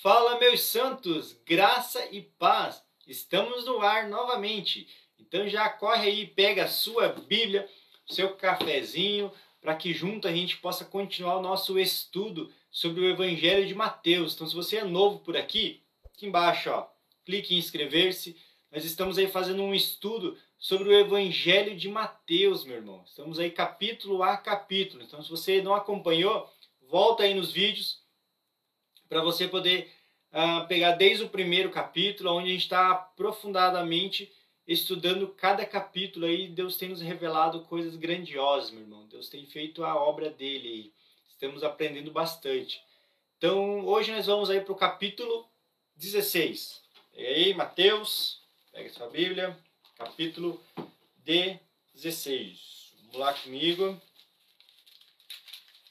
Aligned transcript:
Fala, 0.00 0.38
meus 0.38 0.60
santos, 0.60 1.36
graça 1.44 2.06
e 2.12 2.22
paz. 2.22 2.80
Estamos 3.04 3.66
no 3.66 3.80
ar 3.80 4.08
novamente. 4.08 4.86
Então 5.18 5.48
já 5.48 5.68
corre 5.68 6.08
aí, 6.08 6.24
pega 6.24 6.64
a 6.64 6.68
sua 6.68 7.08
Bíblia, 7.08 7.68
seu 8.06 8.36
cafezinho, 8.36 9.32
para 9.60 9.74
que 9.74 9.92
junto 9.92 10.28
a 10.28 10.32
gente 10.32 10.56
possa 10.58 10.84
continuar 10.84 11.38
o 11.38 11.42
nosso 11.42 11.76
estudo 11.80 12.48
sobre 12.70 13.00
o 13.00 13.10
Evangelho 13.10 13.66
de 13.66 13.74
Mateus. 13.74 14.34
Então, 14.34 14.46
se 14.46 14.54
você 14.54 14.76
é 14.76 14.84
novo 14.84 15.18
por 15.18 15.36
aqui, 15.36 15.82
aqui 16.04 16.26
embaixo, 16.26 16.70
ó, 16.70 16.86
clique 17.24 17.56
em 17.56 17.58
inscrever-se. 17.58 18.36
Nós 18.70 18.84
estamos 18.84 19.18
aí 19.18 19.26
fazendo 19.26 19.64
um 19.64 19.74
estudo 19.74 20.38
sobre 20.56 20.90
o 20.90 20.94
Evangelho 20.96 21.76
de 21.76 21.88
Mateus, 21.88 22.64
meu 22.64 22.76
irmão. 22.76 23.02
Estamos 23.04 23.40
aí 23.40 23.50
capítulo 23.50 24.22
a 24.22 24.36
capítulo. 24.36 25.02
Então, 25.02 25.20
se 25.24 25.28
você 25.28 25.60
não 25.60 25.74
acompanhou, 25.74 26.48
volta 26.88 27.24
aí 27.24 27.34
nos 27.34 27.50
vídeos 27.50 28.06
para 29.08 29.22
você 29.22 29.48
poder 29.48 29.90
uh, 30.32 30.66
pegar 30.66 30.92
desde 30.92 31.24
o 31.24 31.28
primeiro 31.28 31.70
capítulo, 31.70 32.32
onde 32.32 32.48
a 32.48 32.52
gente 32.52 32.62
está 32.62 32.90
aprofundadamente 32.90 34.32
estudando 34.66 35.28
cada 35.28 35.64
capítulo 35.64 36.26
aí. 36.26 36.48
Deus 36.48 36.76
tem 36.76 36.90
nos 36.90 37.00
revelado 37.00 37.60
coisas 37.64 37.96
grandiosas, 37.96 38.70
meu 38.70 38.82
irmão. 38.82 39.06
Deus 39.06 39.28
tem 39.28 39.46
feito 39.46 39.84
a 39.84 39.94
obra 39.94 40.30
dele. 40.30 40.92
Estamos 41.30 41.64
aprendendo 41.64 42.10
bastante. 42.10 42.82
Então, 43.38 43.86
hoje 43.86 44.12
nós 44.12 44.26
vamos 44.26 44.50
aí 44.50 44.60
para 44.60 44.72
o 44.72 44.76
capítulo 44.76 45.48
16. 45.96 46.82
E 47.16 47.24
aí, 47.26 47.54
Mateus, 47.54 48.42
pega 48.72 48.90
sua 48.90 49.08
Bíblia 49.08 49.56
capítulo 49.98 50.62
16. 51.92 52.94
Vamos 53.02 53.16
lá 53.18 53.34
comigo 53.34 54.00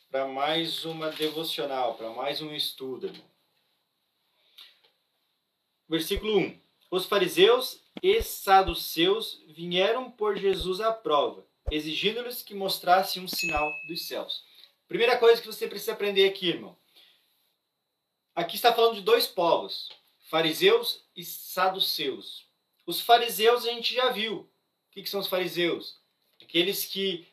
para 0.09 0.25
mais 0.25 0.85
uma 0.85 1.09
devocional, 1.09 1.95
para 1.95 2.09
mais 2.11 2.41
um 2.41 2.53
estudo. 2.53 3.11
Versículo 5.87 6.39
1. 6.39 6.59
Os 6.89 7.05
fariseus 7.05 7.81
e 8.01 8.21
saduceus 8.21 9.43
vieram 9.49 10.09
por 10.09 10.37
Jesus 10.37 10.79
à 10.79 10.93
prova, 10.93 11.45
exigindo-lhes 11.69 12.41
que 12.41 12.53
mostrasse 12.53 13.19
um 13.19 13.27
sinal 13.27 13.69
dos 13.87 14.07
céus. 14.07 14.43
Primeira 14.87 15.17
coisa 15.17 15.41
que 15.41 15.47
você 15.47 15.67
precisa 15.67 15.91
aprender 15.91 16.27
aqui, 16.27 16.49
irmão. 16.49 16.77
Aqui 18.33 18.55
está 18.55 18.73
falando 18.73 18.95
de 18.95 19.01
dois 19.01 19.27
povos, 19.27 19.89
fariseus 20.29 21.03
e 21.15 21.25
saduceus. 21.25 22.45
Os 22.85 23.01
fariseus 23.01 23.65
a 23.65 23.71
gente 23.71 23.93
já 23.93 24.09
viu. 24.11 24.39
O 24.39 24.49
que, 24.91 25.03
que 25.03 25.09
são 25.09 25.19
os 25.19 25.27
fariseus? 25.27 25.99
Aqueles 26.41 26.85
que 26.85 27.27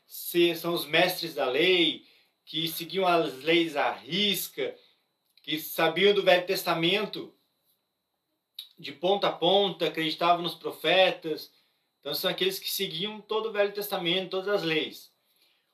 são 0.56 0.74
os 0.74 0.84
mestres 0.84 1.34
da 1.34 1.44
lei, 1.44 2.04
que 2.44 2.68
seguiam 2.68 3.06
as 3.06 3.42
leis 3.42 3.76
à 3.76 3.92
risca, 3.92 4.76
que 5.42 5.58
sabiam 5.58 6.14
do 6.14 6.22
Velho 6.22 6.46
Testamento 6.46 7.34
de 8.78 8.92
ponta 8.92 9.28
a 9.28 9.32
ponta, 9.32 9.86
acreditavam 9.86 10.42
nos 10.42 10.54
profetas. 10.54 11.52
Então 12.00 12.14
são 12.14 12.30
aqueles 12.30 12.58
que 12.58 12.70
seguiam 12.70 13.20
todo 13.20 13.48
o 13.48 13.52
Velho 13.52 13.72
Testamento, 13.72 14.30
todas 14.30 14.48
as 14.48 14.62
leis. 14.62 15.12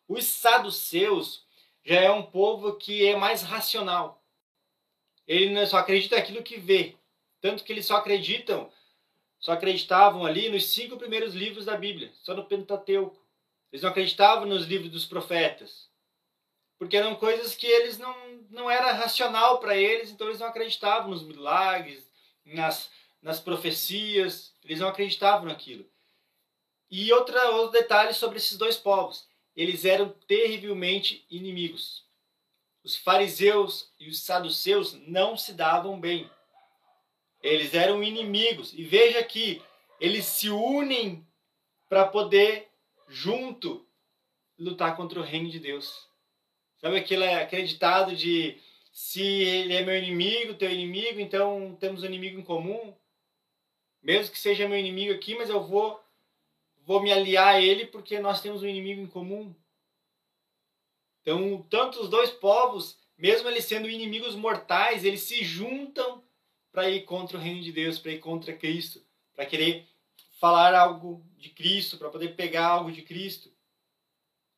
Os 0.06 0.24
saduceus 0.24 1.46
já 1.84 2.00
é 2.00 2.10
um 2.10 2.22
povo 2.22 2.76
que 2.76 3.06
é 3.06 3.16
mais 3.16 3.42
racional. 3.42 4.22
Ele 5.26 5.66
só 5.66 5.78
acredita 5.78 6.16
aquilo 6.16 6.42
que 6.42 6.58
vê. 6.58 6.96
Tanto 7.40 7.64
que 7.64 7.72
eles 7.72 7.86
só 7.86 7.96
acreditam 7.96 8.70
só 9.40 9.52
acreditavam 9.52 10.26
ali 10.26 10.50
nos 10.50 10.66
cinco 10.66 10.98
primeiros 10.98 11.34
livros 11.34 11.64
da 11.64 11.74
Bíblia, 11.74 12.12
só 12.22 12.34
no 12.34 12.44
Pentateuco. 12.44 13.18
Eles 13.72 13.82
não 13.82 13.88
acreditavam 13.88 14.46
nos 14.46 14.66
livros 14.66 14.90
dos 14.90 15.06
profetas, 15.06 15.89
porque 16.80 16.96
eram 16.96 17.14
coisas 17.14 17.54
que 17.54 17.66
eles 17.66 17.98
não, 17.98 18.16
não 18.48 18.70
era 18.70 18.92
racional 18.92 19.60
para 19.60 19.76
eles, 19.76 20.10
então 20.10 20.28
eles 20.28 20.40
não 20.40 20.46
acreditavam 20.46 21.10
nos 21.10 21.22
milagres, 21.22 22.10
nas, 22.42 22.90
nas 23.20 23.38
profecias, 23.38 24.54
eles 24.64 24.80
não 24.80 24.88
acreditavam 24.88 25.44
naquilo. 25.44 25.84
E 26.90 27.12
outra, 27.12 27.50
outro 27.50 27.78
detalhe 27.78 28.14
sobre 28.14 28.38
esses 28.38 28.56
dois 28.56 28.78
povos, 28.78 29.28
eles 29.54 29.84
eram 29.84 30.08
terrivelmente 30.26 31.26
inimigos. 31.30 32.02
Os 32.82 32.96
fariseus 32.96 33.92
e 34.00 34.08
os 34.08 34.22
saduceus 34.22 34.94
não 35.06 35.36
se 35.36 35.52
davam 35.52 36.00
bem. 36.00 36.30
Eles 37.42 37.74
eram 37.74 38.02
inimigos. 38.02 38.72
E 38.72 38.82
veja 38.84 39.22
que 39.22 39.62
eles 40.00 40.24
se 40.24 40.48
unem 40.48 41.28
para 41.90 42.06
poder, 42.06 42.70
junto, 43.06 43.86
lutar 44.58 44.96
contra 44.96 45.20
o 45.20 45.22
reino 45.22 45.50
de 45.50 45.60
Deus. 45.60 46.09
Sabe 46.80 46.96
aquele, 46.96 47.26
aquele 47.26 47.66
ditado 47.66 48.16
de 48.16 48.58
se 48.92 49.22
ele 49.22 49.74
é 49.74 49.84
meu 49.84 49.96
inimigo, 49.96 50.54
teu 50.54 50.70
inimigo, 50.70 51.20
então 51.20 51.76
temos 51.78 52.02
um 52.02 52.06
inimigo 52.06 52.40
em 52.40 52.42
comum? 52.42 52.94
Mesmo 54.02 54.32
que 54.32 54.38
seja 54.38 54.68
meu 54.68 54.78
inimigo 54.78 55.12
aqui, 55.12 55.34
mas 55.34 55.50
eu 55.50 55.62
vou, 55.62 56.02
vou 56.84 57.02
me 57.02 57.12
aliar 57.12 57.54
a 57.54 57.60
ele 57.60 57.86
porque 57.86 58.18
nós 58.18 58.40
temos 58.40 58.62
um 58.62 58.66
inimigo 58.66 59.00
em 59.00 59.06
comum. 59.06 59.54
Então, 61.20 61.62
tanto 61.68 62.00
os 62.00 62.08
dois 62.08 62.30
povos, 62.30 62.98
mesmo 63.16 63.48
eles 63.48 63.66
sendo 63.66 63.88
inimigos 63.88 64.34
mortais, 64.34 65.04
eles 65.04 65.22
se 65.22 65.44
juntam 65.44 66.24
para 66.72 66.88
ir 66.88 67.02
contra 67.02 67.36
o 67.36 67.40
reino 67.40 67.60
de 67.60 67.72
Deus, 67.72 67.98
para 67.98 68.12
ir 68.12 68.20
contra 68.20 68.56
Cristo, 68.56 69.04
para 69.34 69.44
querer 69.44 69.86
falar 70.38 70.74
algo 70.74 71.22
de 71.36 71.50
Cristo, 71.50 71.98
para 71.98 72.08
poder 72.08 72.34
pegar 72.36 72.66
algo 72.66 72.90
de 72.90 73.02
Cristo. 73.02 73.52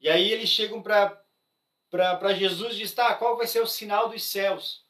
E 0.00 0.08
aí 0.08 0.30
eles 0.30 0.48
chegam 0.48 0.80
para 0.80 1.21
Jesus 2.36 2.74
e 2.74 2.78
dizem, 2.78 2.96
tá, 2.96 3.14
qual 3.14 3.36
vai 3.36 3.46
ser 3.46 3.60
o 3.60 3.66
sinal 3.66 4.08
dos 4.08 4.22
céus? 4.22 4.84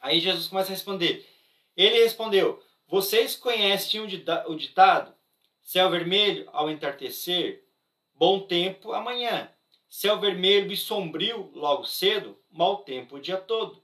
Aí 0.00 0.20
Jesus 0.20 0.48
começa 0.48 0.70
a 0.70 0.74
responder. 0.74 1.28
Ele 1.76 2.02
respondeu, 2.02 2.62
vocês 2.86 3.36
conhecem 3.36 4.00
o 4.00 4.06
ditado? 4.56 5.14
Céu 5.60 5.90
vermelho 5.90 6.48
ao 6.52 6.70
entardecer, 6.70 7.64
bom 8.14 8.40
tempo 8.40 8.92
amanhã. 8.92 9.50
Céu 9.88 10.20
vermelho 10.20 10.72
e 10.72 10.76
sombrio 10.76 11.50
logo 11.54 11.84
cedo, 11.84 12.38
mau 12.50 12.78
tempo 12.78 13.16
o 13.16 13.20
dia 13.20 13.38
todo. 13.38 13.82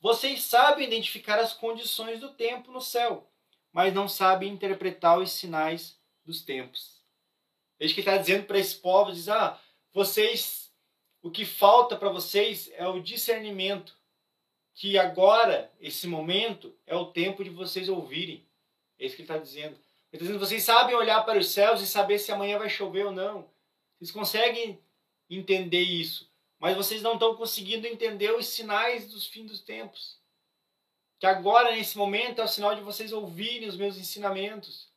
Vocês 0.00 0.42
sabem 0.42 0.86
identificar 0.86 1.38
as 1.38 1.52
condições 1.52 2.20
do 2.20 2.32
tempo 2.32 2.70
no 2.70 2.80
céu, 2.80 3.28
mas 3.72 3.92
não 3.92 4.08
sabem 4.08 4.52
interpretar 4.52 5.18
os 5.18 5.32
sinais 5.32 5.98
dos 6.24 6.42
tempos. 6.42 7.02
Veja 7.78 7.94
que 7.94 8.00
está 8.00 8.16
dizendo 8.16 8.44
para 8.46 8.58
esse 8.58 8.76
povo, 8.76 9.12
diz, 9.12 9.28
ah, 9.28 9.60
vocês, 9.92 10.65
o 11.26 11.30
que 11.30 11.44
falta 11.44 11.96
para 11.96 12.08
vocês 12.08 12.70
é 12.74 12.86
o 12.86 13.00
discernimento, 13.00 13.96
que 14.74 14.98
agora, 14.98 15.72
esse 15.80 16.06
momento, 16.06 16.74
é 16.86 16.94
o 16.94 17.06
tempo 17.06 17.42
de 17.42 17.50
vocês 17.50 17.88
ouvirem. 17.88 18.46
É 18.98 19.06
isso 19.06 19.16
que 19.16 19.22
ele 19.22 19.30
está 19.30 19.38
dizendo. 19.38 19.74
Ele 19.74 20.12
está 20.12 20.24
dizendo, 20.24 20.38
vocês 20.38 20.62
sabem 20.62 20.94
olhar 20.94 21.24
para 21.24 21.38
os 21.38 21.48
céus 21.48 21.80
e 21.80 21.86
saber 21.86 22.18
se 22.18 22.32
amanhã 22.32 22.58
vai 22.58 22.68
chover 22.68 23.06
ou 23.06 23.12
não. 23.12 23.48
Vocês 23.98 24.10
conseguem 24.10 24.78
entender 25.28 25.80
isso 25.80 26.30
mas 26.58 26.76
vocês 26.76 27.02
não 27.02 27.14
estão 27.14 27.34
conseguindo 27.36 27.86
entender 27.86 28.32
os 28.32 28.46
sinais 28.46 29.08
dos 29.08 29.26
fins 29.26 29.50
dos 29.50 29.60
tempos. 29.60 30.18
Que 31.18 31.26
agora, 31.26 31.74
nesse 31.74 31.96
momento, 31.96 32.40
é 32.40 32.44
o 32.44 32.48
sinal 32.48 32.74
de 32.74 32.80
vocês 32.80 33.12
ouvirem 33.12 33.68
os 33.68 33.76
meus 33.76 33.96
ensinamentos, 33.96 34.88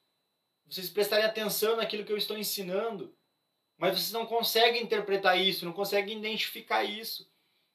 vocês 0.67 0.89
prestarem 0.89 1.25
atenção 1.25 1.77
naquilo 1.77 2.05
que 2.05 2.11
eu 2.11 2.17
estou 2.17 2.37
ensinando, 2.37 3.13
mas 3.79 3.97
vocês 3.97 4.11
não 4.11 4.25
conseguem 4.25 4.83
interpretar 4.83 5.39
isso, 5.39 5.65
não 5.65 5.71
conseguem 5.71 6.17
identificar 6.17 6.83
isso. 6.83 7.27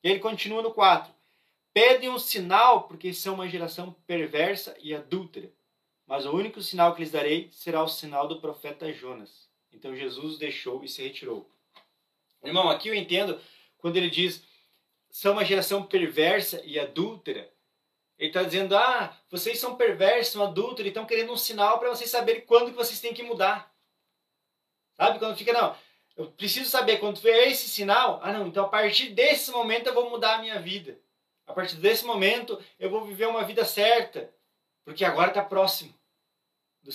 E 0.02 0.10
ele 0.10 0.20
continua 0.20 0.62
no 0.62 0.70
4. 0.70 1.12
Pedem 1.72 2.10
um 2.10 2.18
sinal, 2.18 2.86
porque 2.86 3.12
são 3.12 3.34
uma 3.34 3.48
geração 3.48 3.92
perversa 4.06 4.76
e 4.80 4.94
adúltera. 4.94 5.50
Mas 6.06 6.26
o 6.26 6.32
único 6.32 6.60
sinal 6.60 6.94
que 6.94 7.00
lhes 7.00 7.10
darei 7.10 7.48
será 7.50 7.82
o 7.82 7.88
sinal 7.88 8.28
do 8.28 8.40
profeta 8.40 8.92
Jonas. 8.92 9.48
Então 9.72 9.96
Jesus 9.96 10.38
deixou 10.38 10.84
e 10.84 10.88
se 10.88 11.02
retirou. 11.02 11.50
Irmão, 12.44 12.68
aqui 12.68 12.88
eu 12.88 12.94
entendo 12.94 13.40
quando 13.78 13.96
ele 13.96 14.10
diz 14.10 14.44
são 15.10 15.32
uma 15.32 15.44
geração 15.44 15.82
perversa 15.82 16.60
e 16.64 16.78
adúltera, 16.78 17.50
ele 18.18 18.28
está 18.28 18.42
dizendo, 18.42 18.76
ah, 18.76 19.16
vocês 19.30 19.58
são 19.58 19.76
perversos, 19.76 20.32
são 20.32 20.42
adúlteros, 20.42 20.88
estão 20.88 21.06
querendo 21.06 21.32
um 21.32 21.36
sinal 21.36 21.78
para 21.78 21.88
vocês 21.88 22.10
saberem 22.10 22.44
quando 22.44 22.70
que 22.70 22.76
vocês 22.76 23.00
têm 23.00 23.14
que 23.14 23.22
mudar. 23.22 23.72
Sabe? 24.94 25.18
Quando 25.18 25.36
fica, 25.36 25.52
não, 25.52 25.76
eu 26.16 26.30
preciso 26.30 26.70
saber 26.70 26.98
quando 26.98 27.20
vê 27.20 27.48
esse 27.48 27.68
sinal, 27.68 28.20
ah 28.22 28.32
não, 28.32 28.46
então 28.46 28.64
a 28.64 28.68
partir 28.68 29.10
desse 29.10 29.50
momento 29.50 29.88
eu 29.88 29.94
vou 29.94 30.10
mudar 30.10 30.36
a 30.36 30.42
minha 30.42 30.60
vida. 30.60 30.98
A 31.46 31.52
partir 31.52 31.76
desse 31.76 32.04
momento 32.04 32.62
eu 32.78 32.88
vou 32.88 33.04
viver 33.04 33.26
uma 33.26 33.44
vida 33.44 33.64
certa, 33.64 34.32
porque 34.84 35.04
agora 35.04 35.28
está 35.28 35.42
próximo. 35.42 35.94
Do, 36.82 36.92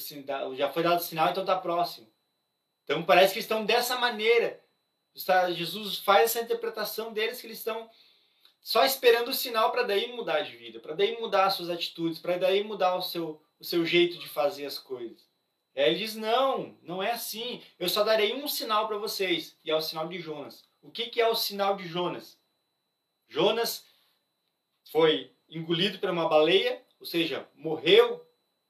já 0.56 0.71
foi 0.71 0.83
dado 0.83 1.00
o 1.00 1.04
sinal, 1.04 1.30
então 1.30 1.44
está 1.44 1.57
próximo. 1.57 2.07
Então 2.83 3.04
parece 3.04 3.33
que 3.33 3.39
estão 3.39 3.66
dessa 3.66 3.98
maneira 3.98 4.60
Jesus 5.54 5.98
faz 5.98 6.25
essa 6.25 6.42
interpretação 6.42 7.12
deles 7.12 7.42
que 7.42 7.48
eles 7.48 7.57
estão 7.57 7.89
só 8.62 8.86
esperando 8.86 9.30
o 9.30 9.33
sinal 9.33 9.71
para 9.71 9.83
daí 9.83 10.12
mudar 10.13 10.42
de 10.42 10.56
vida, 10.56 10.80
para 10.80 10.94
daí 10.94 11.19
mudar 11.19 11.45
as 11.45 11.54
suas 11.56 11.69
atitudes, 11.69 12.19
para 12.19 12.38
daí 12.38 12.63
mudar 12.63 12.95
o 12.95 13.01
seu, 13.01 13.42
o 13.60 13.63
seu 13.63 13.86
jeito 13.86 14.18
de 14.18 14.27
fazer 14.27 14.66
as 14.66 14.77
coisas. 14.77 15.27
Aí 15.79 15.91
ele 15.91 15.99
diz: 15.99 16.15
não, 16.15 16.77
não 16.81 17.01
é 17.01 17.11
assim. 17.11 17.61
Eu 17.79 17.87
só 17.87 18.03
darei 18.03 18.33
um 18.33 18.47
sinal 18.47 18.87
para 18.87 18.97
vocês, 18.97 19.57
e 19.63 19.71
é 19.71 19.75
o 19.75 19.81
sinal 19.81 20.07
de 20.07 20.19
Jonas. 20.19 20.65
O 20.81 20.91
que, 20.91 21.05
que 21.09 21.21
é 21.21 21.27
o 21.27 21.35
sinal 21.35 21.77
de 21.77 21.87
Jonas? 21.87 22.37
Jonas 23.27 23.85
foi 24.91 25.31
engolido 25.47 25.97
por 25.97 26.09
uma 26.09 26.27
baleia, 26.27 26.83
ou 26.99 27.05
seja, 27.05 27.47
morreu, 27.55 28.25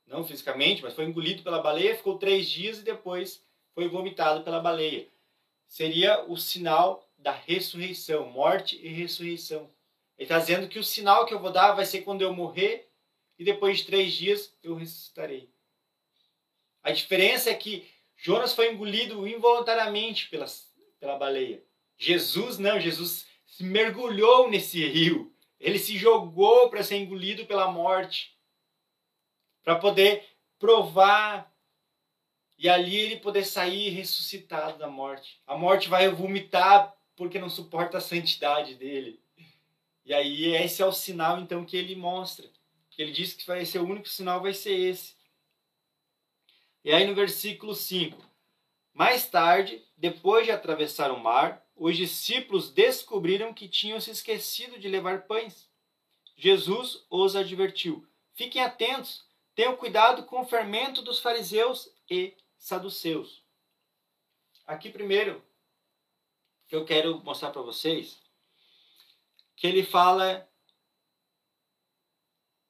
não 0.05 0.23
fisicamente, 0.23 0.83
mas 0.83 0.93
foi 0.93 1.05
engolido 1.05 1.41
pela 1.41 1.61
baleia, 1.61 1.95
ficou 1.95 2.17
três 2.17 2.47
dias 2.47 2.79
e 2.79 2.83
depois 2.83 3.43
foi 3.73 3.87
vomitado 3.87 4.43
pela 4.43 4.59
baleia. 4.59 5.07
Seria 5.67 6.25
o 6.25 6.37
sinal 6.37 7.09
da 7.17 7.31
ressurreição, 7.31 8.29
morte 8.29 8.75
e 8.83 8.87
ressurreição. 8.87 9.69
Ele 10.17 10.25
está 10.25 10.37
dizendo 10.37 10.67
que 10.67 10.79
o 10.79 10.83
sinal 10.83 11.25
que 11.25 11.33
eu 11.33 11.39
vou 11.39 11.51
dar 11.51 11.73
vai 11.73 11.85
ser 11.85 12.01
quando 12.01 12.21
eu 12.21 12.33
morrer 12.33 12.91
e 13.37 13.43
depois 13.43 13.79
de 13.79 13.85
três 13.85 14.13
dias 14.13 14.53
eu 14.61 14.75
ressuscitarei. 14.75 15.49
A 16.83 16.91
diferença 16.91 17.49
é 17.49 17.55
que 17.55 17.87
Jonas 18.15 18.53
foi 18.53 18.71
engolido 18.71 19.27
involuntariamente 19.27 20.29
pela, 20.29 20.45
pela 20.99 21.17
baleia. 21.17 21.63
Jesus 21.97 22.57
não, 22.57 22.79
Jesus 22.79 23.27
se 23.45 23.63
mergulhou 23.63 24.49
nesse 24.49 24.85
rio. 24.85 25.33
Ele 25.59 25.77
se 25.77 25.97
jogou 25.97 26.69
para 26.69 26.83
ser 26.83 26.97
engolido 26.97 27.45
pela 27.45 27.69
morte, 27.69 28.37
para 29.63 29.75
poder 29.75 30.25
provar 30.57 31.53
e 32.57 32.67
ali 32.67 32.95
ele 32.95 33.17
poder 33.17 33.45
sair 33.45 33.89
ressuscitado 33.89 34.77
da 34.77 34.87
morte. 34.87 35.41
A 35.45 35.57
morte 35.57 35.89
vai 35.89 36.07
vomitar 36.09 36.93
porque 37.15 37.39
não 37.39 37.49
suporta 37.49 37.97
a 37.97 38.01
santidade 38.01 38.75
dele. 38.75 39.21
E 40.05 40.13
aí 40.13 40.55
esse 40.55 40.81
é 40.81 40.85
o 40.85 40.91
sinal 40.91 41.39
então 41.39 41.65
que 41.65 41.77
ele 41.77 41.95
mostra. 41.95 42.49
Ele 42.97 43.11
diz 43.11 43.33
que 43.33 43.47
vai 43.47 43.65
ser 43.65 43.79
o 43.79 43.87
único 43.87 44.09
sinal 44.09 44.41
vai 44.41 44.53
ser 44.53 44.73
esse. 44.73 45.18
E 46.83 46.91
aí 46.91 47.05
no 47.05 47.15
versículo 47.15 47.75
5. 47.75 48.17
Mais 48.93 49.27
tarde, 49.27 49.85
depois 49.97 50.45
de 50.45 50.51
atravessar 50.51 51.11
o 51.11 51.19
mar, 51.19 51.65
os 51.75 51.95
discípulos 51.95 52.71
descobriram 52.71 53.53
que 53.53 53.67
tinham 53.67 53.99
se 53.99 54.11
esquecido 54.11 54.79
de 54.79 54.87
levar 54.87 55.27
pães. 55.27 55.69
Jesus 56.35 57.05
os 57.09 57.35
advertiu: 57.35 58.07
Fiquem 58.33 58.61
atentos, 58.61 59.25
tenham 59.55 59.75
cuidado 59.75 60.25
com 60.25 60.41
o 60.41 60.45
fermento 60.45 61.01
dos 61.01 61.19
fariseus 61.19 61.93
e 62.09 62.35
saduceus. 62.57 63.43
Aqui 64.65 64.89
primeiro 64.89 65.43
que 66.67 66.75
eu 66.75 66.85
quero 66.85 67.23
mostrar 67.23 67.51
para 67.51 67.61
vocês 67.61 68.21
que 69.55 69.67
ele 69.67 69.83
fala 69.83 70.47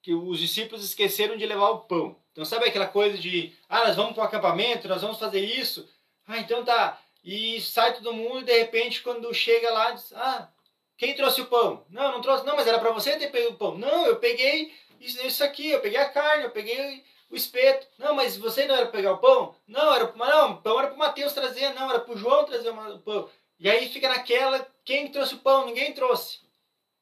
que 0.02 0.14
os 0.14 0.40
discípulos 0.40 0.84
esqueceram 0.84 1.38
de 1.38 1.46
levar 1.46 1.70
o 1.70 1.82
pão. 1.82 2.20
Então 2.40 2.46
sabe 2.46 2.70
aquela 2.70 2.88
coisa 2.88 3.18
de, 3.18 3.54
ah, 3.68 3.88
nós 3.88 3.98
vamos 3.98 4.14
para 4.14 4.22
o 4.22 4.26
acampamento, 4.26 4.88
nós 4.88 5.02
vamos 5.02 5.20
fazer 5.20 5.42
isso. 5.42 5.90
Ah, 6.26 6.38
então 6.38 6.64
tá. 6.64 6.98
E 7.22 7.60
sai 7.60 7.94
todo 7.94 8.14
mundo 8.14 8.40
e 8.40 8.44
de 8.46 8.58
repente 8.60 9.02
quando 9.02 9.34
chega 9.34 9.70
lá, 9.74 9.92
diz, 9.92 10.14
ah, 10.14 10.50
quem 10.96 11.14
trouxe 11.14 11.42
o 11.42 11.48
pão? 11.48 11.86
Não, 11.90 12.14
não 12.14 12.22
trouxe. 12.22 12.46
Não, 12.46 12.56
mas 12.56 12.66
era 12.66 12.80
para 12.80 12.94
você 12.94 13.18
ter 13.18 13.28
pego 13.30 13.50
o 13.50 13.56
pão. 13.56 13.78
Não, 13.78 14.06
eu 14.06 14.16
peguei 14.16 14.74
isso 15.02 15.44
aqui, 15.44 15.70
eu 15.70 15.82
peguei 15.82 16.00
a 16.00 16.08
carne, 16.08 16.46
eu 16.46 16.52
peguei 16.52 17.04
o 17.30 17.36
espeto. 17.36 17.86
Não, 17.98 18.16
mas 18.16 18.38
você 18.38 18.66
não 18.66 18.76
era 18.76 18.86
para 18.86 18.96
pegar 18.96 19.12
o 19.12 19.18
pão? 19.18 19.54
Não, 19.68 19.94
era 19.94 20.08
para 20.08 20.26
não, 20.26 20.54
o 20.54 20.62
pão 20.62 20.80
era 20.80 20.88
para 20.88 20.96
o 20.96 21.00
Mateus 21.00 21.34
trazer, 21.34 21.74
não, 21.74 21.90
era 21.90 22.00
para 22.00 22.14
o 22.14 22.18
João 22.18 22.46
trazer 22.46 22.70
o 22.70 23.00
pão. 23.00 23.30
E 23.60 23.70
aí 23.70 23.90
fica 23.90 24.08
naquela, 24.08 24.66
quem 24.86 25.12
trouxe 25.12 25.36
o 25.36 25.40
pão? 25.40 25.66
Ninguém 25.66 25.92
trouxe. 25.92 26.40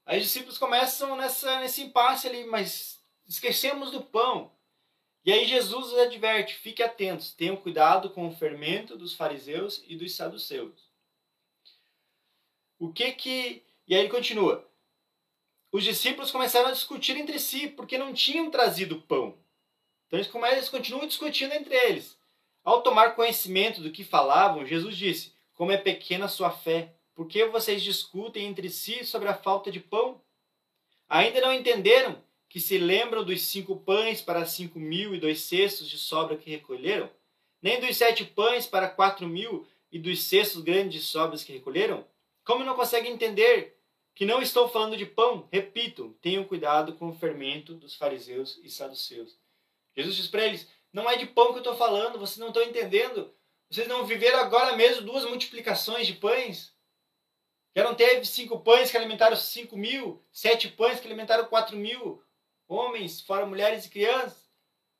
Aí 0.04 0.18
os 0.18 0.24
discípulos 0.24 0.58
começam 0.58 1.16
nessa, 1.16 1.60
nesse 1.60 1.84
impasse 1.84 2.28
ali, 2.28 2.44
mas 2.46 2.98
esquecemos 3.28 3.92
do 3.92 4.02
pão. 4.02 4.57
E 5.28 5.32
aí 5.34 5.46
Jesus 5.46 5.88
os 5.88 6.00
adverte, 6.00 6.56
fiquem 6.56 6.86
atentos, 6.86 7.34
tenham 7.34 7.58
cuidado 7.58 8.12
com 8.12 8.30
o 8.30 8.32
fermento 8.32 8.98
dos 8.98 9.14
fariseus 9.14 9.84
e 9.86 9.94
dos 9.94 10.16
saduceus. 10.16 10.90
O 12.80 12.94
que 12.94 13.12
que... 13.12 13.62
E 13.86 13.94
aí 13.94 14.04
ele 14.04 14.10
continua. 14.10 14.66
Os 15.70 15.84
discípulos 15.84 16.32
começaram 16.32 16.70
a 16.70 16.72
discutir 16.72 17.18
entre 17.18 17.40
si, 17.40 17.68
porque 17.68 17.98
não 17.98 18.14
tinham 18.14 18.50
trazido 18.50 19.02
pão. 19.02 19.38
Então 20.06 20.18
eles, 20.18 20.32
começam, 20.32 20.56
eles 20.56 20.70
continuam 20.70 21.06
discutindo 21.06 21.52
entre 21.52 21.76
eles. 21.76 22.18
Ao 22.64 22.82
tomar 22.82 23.14
conhecimento 23.14 23.82
do 23.82 23.92
que 23.92 24.06
falavam, 24.06 24.66
Jesus 24.66 24.96
disse, 24.96 25.34
como 25.56 25.74
é 25.74 25.78
pequena 25.78 26.24
a 26.24 26.30
sua 26.30 26.52
fé. 26.52 26.96
Por 27.14 27.28
que 27.28 27.44
vocês 27.48 27.84
discutem 27.84 28.46
entre 28.46 28.70
si 28.70 29.04
sobre 29.04 29.28
a 29.28 29.36
falta 29.36 29.70
de 29.70 29.82
pão? 29.82 30.22
Ainda 31.10 31.42
não 31.42 31.52
entenderam 31.52 32.24
que 32.50 32.60
se 32.60 32.78
lembram 32.78 33.24
dos 33.24 33.42
cinco 33.42 33.76
pães 33.78 34.22
para 34.22 34.46
cinco 34.46 34.80
mil 34.80 35.14
e 35.14 35.20
dois 35.20 35.42
cestos 35.42 35.90
de 35.90 35.98
sobra 35.98 36.38
que 36.38 36.50
recolheram? 36.50 37.10
Nem 37.62 37.80
dos 37.80 37.98
sete 37.98 38.24
pães 38.24 38.66
para 38.66 38.90
quatro 38.90 39.28
mil 39.28 39.68
e 39.92 40.00
dos 40.00 40.24
cestos 40.24 40.62
grandes 40.62 41.02
de 41.02 41.08
sobras 41.08 41.44
que 41.44 41.54
recolheram? 41.54 42.06
Como 42.44 42.64
não 42.64 42.76
conseguem 42.76 43.12
entender 43.12 43.78
que 44.16 44.26
não 44.26 44.42
estou 44.42 44.70
falando 44.70 44.96
de 44.96 45.06
pão? 45.06 45.48
Repito, 45.52 46.18
tenham 46.22 46.44
cuidado 46.44 46.94
com 46.94 47.10
o 47.10 47.14
fermento 47.14 47.74
dos 47.74 47.96
fariseus 47.96 48.60
e 48.64 48.70
saduceus. 48.70 49.38
Jesus 49.96 50.16
diz 50.16 50.28
para 50.28 50.46
eles: 50.46 50.68
não 50.94 51.10
é 51.10 51.18
de 51.18 51.26
pão 51.26 51.48
que 51.48 51.56
eu 51.56 51.58
estou 51.58 51.76
falando, 51.76 52.20
vocês 52.20 52.38
não 52.38 52.48
estão 52.48 52.64
entendendo. 52.64 53.34
Vocês 53.70 53.88
não 53.88 54.06
viveram 54.06 54.40
agora 54.40 54.76
mesmo 54.78 55.02
duas 55.02 55.26
multiplicações 55.26 56.08
de 56.08 56.14
pães? 56.14 56.74
Já 57.76 57.84
não 57.84 57.94
teve 57.94 58.26
cinco 58.26 58.60
pães 58.62 58.90
que 58.90 58.98
alimentaram 58.98 59.36
cinco 59.36 59.78
mil, 59.78 60.24
sete 60.32 60.70
pães 60.70 61.00
que 61.00 61.06
alimentaram 61.06 61.46
quatro 61.46 61.76
mil 61.76 62.24
homens, 62.68 63.22
fora 63.22 63.46
mulheres 63.46 63.86
e 63.86 63.90
crianças. 63.90 64.48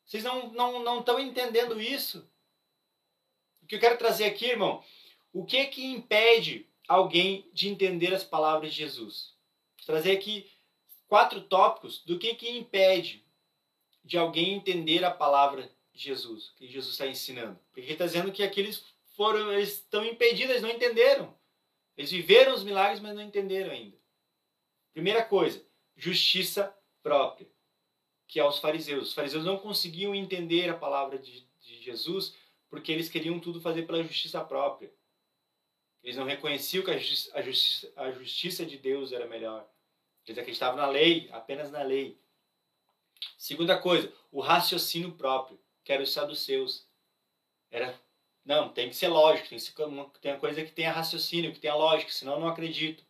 Vocês 0.06 0.24
não 0.24 0.48
estão 0.48 0.54
não, 0.54 0.84
não 0.84 1.00
estão 1.00 1.20
entendendo 1.20 1.80
isso. 1.82 2.30
O 3.62 3.68
que 3.68 3.76
eu 3.76 3.80
quero 3.80 3.98
trazer 3.98 4.26
aqui, 4.26 4.46
irmão, 4.46 4.84
o 5.34 5.46
que 5.46 5.66
que 5.68 5.86
impede 5.86 6.70
alguém 6.88 7.50
de 7.54 7.68
entender 7.68 8.14
as 8.14 8.24
palavras 8.24 8.72
de 8.72 8.78
Jesus? 8.78 9.36
Vou 9.78 9.86
trazer 9.86 10.12
aqui 10.12 10.50
quatro 11.08 11.42
tópicos 11.42 12.04
do 12.06 12.18
que 12.18 12.36
que 12.36 12.50
impede 12.50 13.26
de 14.04 14.18
alguém 14.18 14.54
entender 14.54 15.04
a 15.04 15.12
palavra 15.12 15.70
de 15.92 16.02
Jesus, 16.02 16.54
que 16.56 16.68
Jesus 16.68 16.94
está 16.94 17.08
ensinando. 17.08 17.60
Porque 17.72 17.82
ele 17.82 17.92
está 17.92 18.06
dizendo 18.06 18.32
que 18.32 18.44
aqueles 18.44 18.86
foram, 19.16 19.52
eles 19.52 19.74
estão 19.74 20.06
impedidos, 20.06 20.52
eles 20.52 20.62
não 20.62 20.70
entenderam. 20.70 21.38
Eles 21.98 22.12
viveram 22.12 22.54
os 22.54 22.64
milagres, 22.64 23.00
mas 23.02 23.16
não 23.16 23.24
entenderam 23.24 23.72
ainda. 23.72 23.98
Primeira 24.94 25.26
coisa, 25.26 25.66
justiça 25.96 26.74
própria, 27.02 27.48
que 28.28 28.40
é 28.40 28.46
os 28.46 28.60
fariseus. 28.60 29.10
Os 29.10 29.14
fariseus 29.14 29.46
não 29.46 29.58
conseguiam 29.58 30.14
entender 30.14 30.70
a 30.70 30.78
palavra 30.78 31.18
de, 31.18 31.48
de 31.62 31.82
Jesus 31.82 32.36
porque 32.70 32.92
eles 32.92 33.10
queriam 33.10 33.40
tudo 33.40 33.62
fazer 33.62 33.84
pela 33.84 34.04
justiça 34.04 34.44
própria. 34.44 34.92
Eles 36.04 36.18
não 36.18 36.26
reconheciam 36.26 36.84
que 36.84 36.92
a 36.92 36.98
justiça, 36.98 37.38
a 37.38 37.42
justiça, 37.42 37.94
a 37.96 38.12
justiça 38.12 38.66
de 38.66 38.78
Deus 38.78 39.12
era 39.12 39.28
melhor. 39.28 39.68
Eles 40.26 40.38
acreditavam 40.38 40.78
na 40.78 40.88
lei, 40.88 41.30
apenas 41.32 41.72
na 41.72 41.82
lei. 41.82 42.20
Segunda 43.38 43.80
coisa, 43.80 44.12
o 44.32 44.42
raciocínio 44.42 45.14
próprio, 45.14 45.60
que 45.84 45.92
era 45.92 46.04
os 46.04 46.12
saduceus. 46.12 46.86
Era 47.72 47.98
não, 48.48 48.70
tem 48.70 48.88
que 48.88 48.96
ser 48.96 49.10
lógico, 49.10 49.50
tem 49.50 49.58
que 49.58 49.64
ser 49.64 49.74
tem 50.22 50.32
uma 50.32 50.40
coisa 50.40 50.64
que 50.64 50.72
tenha 50.72 50.90
raciocínio, 50.90 51.52
que 51.52 51.60
tenha 51.60 51.76
lógica, 51.76 52.10
senão 52.10 52.36
eu 52.36 52.40
não 52.40 52.48
acredito. 52.48 53.04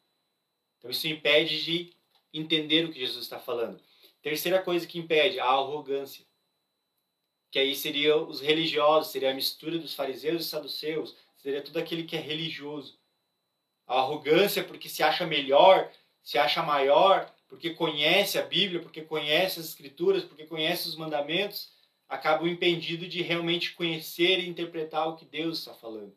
Então 0.80 0.90
isso 0.90 1.08
impede 1.08 1.64
de 1.64 1.94
entender 2.34 2.86
o 2.86 2.92
que 2.92 3.00
Jesus 3.00 3.24
está 3.24 3.38
falando. 3.38 3.80
Terceira 4.28 4.62
coisa 4.62 4.86
que 4.86 5.00
impede, 5.00 5.40
a 5.40 5.46
arrogância. 5.46 6.26
Que 7.50 7.60
aí 7.60 7.74
seria 7.74 8.18
os 8.18 8.42
religiosos, 8.42 9.10
seria 9.10 9.32
a 9.32 9.34
mistura 9.34 9.80
dos 9.80 9.96
fariseus 9.96 10.46
e 10.46 10.50
saduceus, 10.50 11.16
seria 11.38 11.62
tudo 11.62 11.80
aquele 11.80 12.04
que 12.04 12.18
é 12.18 12.20
religioso. 12.20 13.00
A 13.88 14.02
arrogância 14.02 14.66
porque 14.66 14.90
se 14.90 15.02
acha 15.02 15.26
melhor, 15.26 15.90
se 16.22 16.38
acha 16.38 16.62
maior, 16.62 17.34
porque 17.48 17.70
conhece 17.70 18.38
a 18.38 18.42
Bíblia, 18.42 18.82
porque 18.82 19.02
conhece 19.02 19.62
as 19.62 19.68
Escrituras, 19.68 20.26
porque 20.26 20.46
conhece 20.46 20.90
os 20.90 20.98
mandamentos, 20.98 21.72
acabam 22.10 22.50
impedindo 22.50 23.08
de 23.08 23.22
realmente 23.22 23.76
conhecer 23.76 24.40
e 24.40 24.50
interpretar 24.50 25.08
o 25.08 25.16
que 25.16 25.24
Deus 25.24 25.60
está 25.60 25.74
falando. 25.74 26.14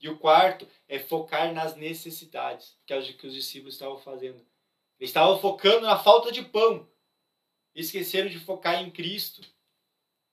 E 0.00 0.08
o 0.08 0.16
quarto 0.16 0.68
é 0.88 1.00
focar 1.00 1.52
nas 1.52 1.74
necessidades, 1.74 2.78
que 2.86 2.92
é 2.92 2.96
o 2.96 3.02
que 3.02 3.26
os 3.26 3.34
discípulos 3.34 3.74
estavam 3.74 3.98
fazendo. 3.98 4.40
Eles 5.00 5.10
estavam 5.10 5.40
focando 5.40 5.80
na 5.80 5.98
falta 5.98 6.30
de 6.30 6.44
pão. 6.44 6.88
Esqueceram 7.74 8.28
de 8.28 8.38
focar 8.38 8.82
em 8.82 8.90
Cristo. 8.90 9.42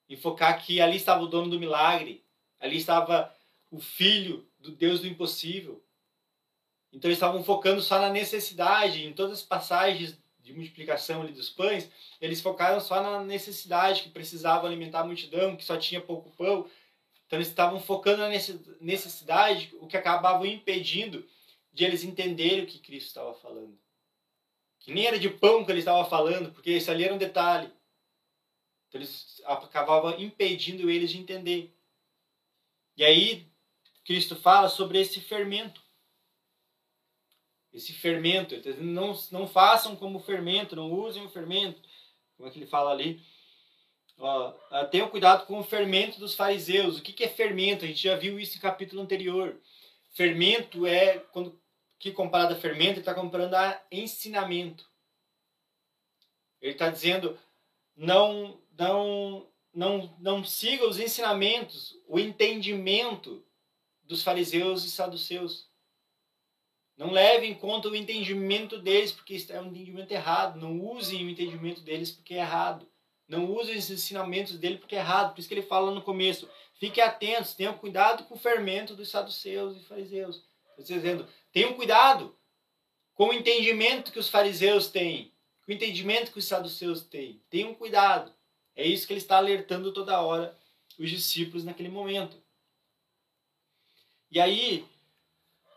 E 0.09 0.15
focar 0.15 0.63
que 0.63 0.79
ali 0.81 0.97
estava 0.97 1.23
o 1.23 1.27
dono 1.27 1.49
do 1.49 1.59
milagre. 1.59 2.23
Ali 2.59 2.77
estava 2.77 3.33
o 3.69 3.79
filho 3.79 4.47
do 4.59 4.71
Deus 4.71 5.01
do 5.01 5.07
impossível. 5.07 5.83
Então 6.91 7.09
eles 7.09 7.17
estavam 7.17 7.43
focando 7.43 7.81
só 7.81 7.99
na 7.99 8.09
necessidade, 8.09 9.05
em 9.05 9.13
todas 9.13 9.39
as 9.39 9.43
passagens 9.43 10.17
de 10.47 10.53
multiplicação 10.53 11.21
ali 11.21 11.33
dos 11.33 11.49
pães, 11.49 11.89
eles 12.21 12.39
focaram 12.39 12.79
só 12.79 13.03
na 13.03 13.23
necessidade, 13.23 14.03
que 14.03 14.09
precisava 14.09 14.65
alimentar 14.65 15.01
a 15.01 15.05
multidão, 15.05 15.57
que 15.57 15.65
só 15.65 15.75
tinha 15.77 15.99
pouco 15.99 16.31
pão. 16.31 16.69
Então 17.25 17.37
eles 17.37 17.49
estavam 17.49 17.79
focando 17.81 18.19
na 18.19 18.29
necessidade, 18.79 19.75
o 19.81 19.87
que 19.87 19.97
acabava 19.97 20.47
impedindo 20.47 21.27
de 21.73 21.83
eles 21.83 22.03
entenderem 22.03 22.63
o 22.63 22.67
que 22.67 22.79
Cristo 22.79 23.07
estava 23.07 23.33
falando. 23.33 23.77
Que 24.87 24.93
nem 24.93 25.05
era 25.05 25.19
de 25.19 25.29
pão 25.29 25.65
que 25.65 25.71
ele 25.71 25.79
estava 25.79 26.09
falando, 26.09 26.49
porque 26.53 26.71
isso 26.71 26.89
ali 26.89 27.03
era 27.03 27.13
um 27.13 27.17
detalhe. 27.17 27.69
Então 28.87 29.01
eles 29.01 29.41
acabavam 29.43 30.17
impedindo 30.17 30.89
eles 30.89 31.11
de 31.11 31.17
entender. 31.17 31.77
E 32.95 33.03
aí 33.03 33.51
Cristo 34.05 34.37
fala 34.37 34.69
sobre 34.69 35.01
esse 35.01 35.19
fermento. 35.19 35.81
esse 37.73 37.91
fermento. 37.91 38.55
Dizendo, 38.55 38.81
não, 38.81 39.13
não 39.29 39.45
façam 39.45 39.93
como 39.93 40.21
fermento, 40.21 40.73
não 40.73 40.89
usem 40.89 41.25
o 41.25 41.29
fermento. 41.29 41.81
Como 42.37 42.47
é 42.47 42.51
que 42.53 42.57
ele 42.57 42.65
fala 42.65 42.91
ali? 42.91 43.21
Ó, 44.17 44.53
ah, 44.71 44.85
tenham 44.85 45.09
cuidado 45.09 45.45
com 45.45 45.59
o 45.59 45.65
fermento 45.65 46.17
dos 46.17 46.33
fariseus. 46.33 46.97
O 46.97 47.01
que, 47.01 47.11
que 47.11 47.25
é 47.25 47.27
fermento? 47.27 47.83
A 47.83 47.87
gente 47.89 48.03
já 48.03 48.15
viu 48.15 48.39
isso 48.39 48.55
em 48.55 48.61
capítulo 48.61 49.01
anterior. 49.01 49.59
Fermento 50.13 50.87
é, 50.87 51.19
quando 51.33 51.59
que 51.99 52.11
comparado 52.11 52.53
a 52.53 52.57
fermento, 52.57 52.93
ele 52.93 52.99
está 52.99 53.13
comparando 53.13 53.55
a 53.55 53.81
ensinamento. 53.91 54.89
Ele 56.61 56.73
está 56.73 56.89
dizendo, 56.89 57.37
não, 57.95 58.59
não, 58.77 59.47
não, 59.73 60.15
não 60.19 60.43
siga 60.43 60.87
os 60.87 60.99
ensinamentos, 60.99 61.95
o 62.07 62.19
entendimento 62.19 63.45
dos 64.03 64.23
fariseus 64.23 64.83
e 64.85 64.91
saduceus. 64.91 65.67
Não 66.95 67.11
leve 67.11 67.45
em 67.45 67.53
conta 67.53 67.89
o 67.89 67.95
entendimento 67.95 68.79
deles, 68.79 69.11
porque 69.11 69.45
é 69.49 69.61
um 69.61 69.67
entendimento 69.67 70.11
errado. 70.11 70.59
Não 70.59 70.81
usem 70.81 71.25
o 71.25 71.29
entendimento 71.29 71.81
deles, 71.81 72.11
porque 72.11 72.33
é 72.33 72.39
errado. 72.39 72.87
Não 73.27 73.51
usem 73.53 73.77
os 73.77 73.89
ensinamentos 73.91 74.57
dele, 74.57 74.77
porque 74.77 74.95
é 74.95 74.99
errado. 74.99 75.33
Por 75.33 75.39
isso 75.39 75.47
que 75.47 75.53
ele 75.53 75.61
fala 75.61 75.91
no 75.91 76.01
começo: 76.01 76.49
fiquem 76.73 77.03
atentos, 77.03 77.53
tenham 77.53 77.77
cuidado 77.77 78.23
com 78.23 78.33
o 78.33 78.39
fermento 78.39 78.95
dos 78.95 79.09
saduceus 79.09 79.77
e 79.77 79.85
fariseus. 79.85 80.43
Está 80.79 80.95
dizendo: 80.95 81.27
tenham 81.57 81.73
cuidado 81.73 82.37
com 83.15 83.29
o 83.29 83.33
entendimento 83.33 84.11
que 84.11 84.19
os 84.19 84.29
fariseus 84.29 84.89
têm, 84.89 85.33
com 85.65 85.71
o 85.71 85.73
entendimento 85.73 86.31
que 86.31 86.37
os 86.37 86.45
saduceus 86.45 87.01
têm. 87.01 87.41
Tenham 87.49 87.73
cuidado. 87.73 88.31
É 88.75 88.85
isso 88.85 89.07
que 89.07 89.13
ele 89.13 89.19
está 89.19 89.37
alertando 89.37 89.91
toda 89.91 90.21
hora 90.21 90.55
os 90.99 91.09
discípulos 91.09 91.63
naquele 91.63 91.89
momento. 91.89 92.37
E 94.29 94.39
aí, 94.39 94.85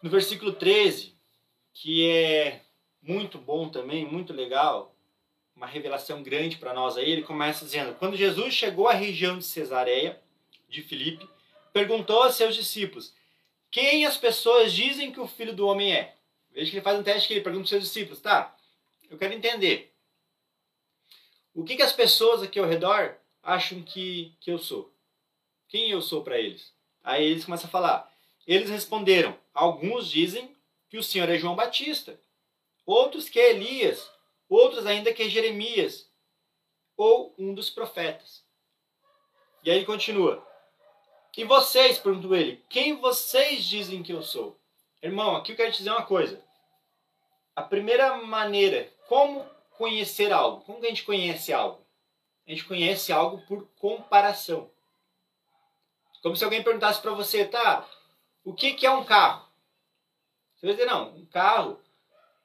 no 0.03 0.11
versículo 0.11 0.53
13, 0.53 1.15
que 1.73 2.07
é 2.07 2.61
muito 3.01 3.39
bom 3.39 3.71
também, 3.71 4.05
muito 4.05 4.35
legal, 4.35 4.95
uma 5.57 5.67
revelação 5.67 6.23
grande 6.23 6.59
para 6.59 6.75
nós 6.75 6.99
aí, 6.99 7.11
ele 7.11 7.23
começa 7.23 7.65
dizendo: 7.65 7.95
Quando 7.95 8.19
Jesus 8.19 8.53
chegou 8.53 8.87
à 8.87 8.93
região 8.93 9.39
de 9.39 9.47
Cesareia, 9.47 10.21
de 10.69 10.83
Filipe, 10.83 11.27
perguntou 11.73 12.23
a 12.23 12.31
seus 12.31 12.55
discípulos: 12.55 13.15
Quem 13.71 14.05
as 14.05 14.17
pessoas 14.17 14.73
dizem 14.73 15.13
que 15.13 15.21
o 15.21 15.29
filho 15.29 15.55
do 15.55 15.67
homem 15.67 15.95
é? 15.95 16.17
Veja 16.51 16.71
que 16.71 16.77
ele 16.77 16.85
faz 16.85 16.99
um 16.99 17.03
teste 17.03 17.29
que 17.29 17.35
ele 17.35 17.41
pergunta 17.41 17.63
aos 17.63 17.69
seus 17.69 17.85
discípulos: 17.85 18.21
Tá, 18.21 18.57
eu 19.09 19.17
quero 19.17 19.33
entender. 19.33 19.95
O 21.55 21.65
que, 21.65 21.77
que 21.77 21.83
as 21.83 21.93
pessoas 21.93 22.43
aqui 22.43 22.59
ao 22.59 22.67
redor 22.67 23.17
acham 23.43 23.83
que, 23.83 24.35
que 24.41 24.51
eu 24.51 24.59
sou? 24.59 24.93
Quem 25.69 25.91
eu 25.91 26.03
sou 26.03 26.23
para 26.23 26.39
eles? 26.39 26.73
Aí 27.03 27.25
eles 27.25 27.45
começam 27.45 27.69
a 27.69 27.71
falar. 27.71 28.13
Eles 28.47 28.71
responderam: 28.71 29.39
Alguns 29.55 30.11
dizem 30.11 30.57
que 30.89 30.99
o 30.99 31.03
Senhor 31.03 31.29
é 31.29 31.39
João 31.39 31.55
Batista, 31.55 32.21
outros 32.85 33.29
que 33.29 33.39
é 33.39 33.51
Elias, 33.51 34.11
outros 34.49 34.85
ainda 34.85 35.13
que 35.13 35.23
é 35.23 35.29
Jeremias 35.29 36.11
ou 36.97 37.35
um 37.39 37.55
dos 37.55 37.71
profetas. 37.71 38.45
E 39.63 39.71
aí 39.71 39.85
continua. 39.85 40.47
E 41.37 41.45
vocês, 41.45 41.99
perguntou 41.99 42.35
ele, 42.35 42.65
quem 42.69 42.97
vocês 42.97 43.65
dizem 43.65 44.03
que 44.03 44.13
eu 44.13 44.23
sou? 44.23 44.59
Irmão, 45.03 45.37
aqui 45.37 45.53
eu 45.53 45.57
quero 45.57 45.73
te 45.73 45.79
dizer 45.79 45.91
uma 45.91 46.05
coisa. 46.05 46.43
A 47.55 47.63
primeira 47.63 48.17
maneira, 48.19 48.93
como 49.09 49.45
conhecer 49.71 50.33
algo? 50.33 50.63
Como 50.65 50.81
que 50.81 50.87
a 50.87 50.89
gente 50.91 51.05
conhece 51.05 51.53
algo? 51.53 51.87
A 52.47 52.51
gente 52.51 52.65
conhece 52.65 53.13
algo 53.13 53.41
por 53.47 53.69
comparação. 53.79 54.71
Como 56.23 56.37
se 56.37 56.45
alguém 56.45 56.63
perguntasse 56.63 57.01
para 57.01 57.13
você, 57.13 57.45
tá, 57.45 57.89
o 58.45 58.53
que, 58.53 58.75
que 58.75 58.85
é 58.85 58.91
um 58.91 59.05
carro? 59.05 59.49
Você 60.57 60.67
vai 60.67 60.75
dizer, 60.75 60.87
não, 60.87 61.17
um 61.17 61.25
carro, 61.27 61.81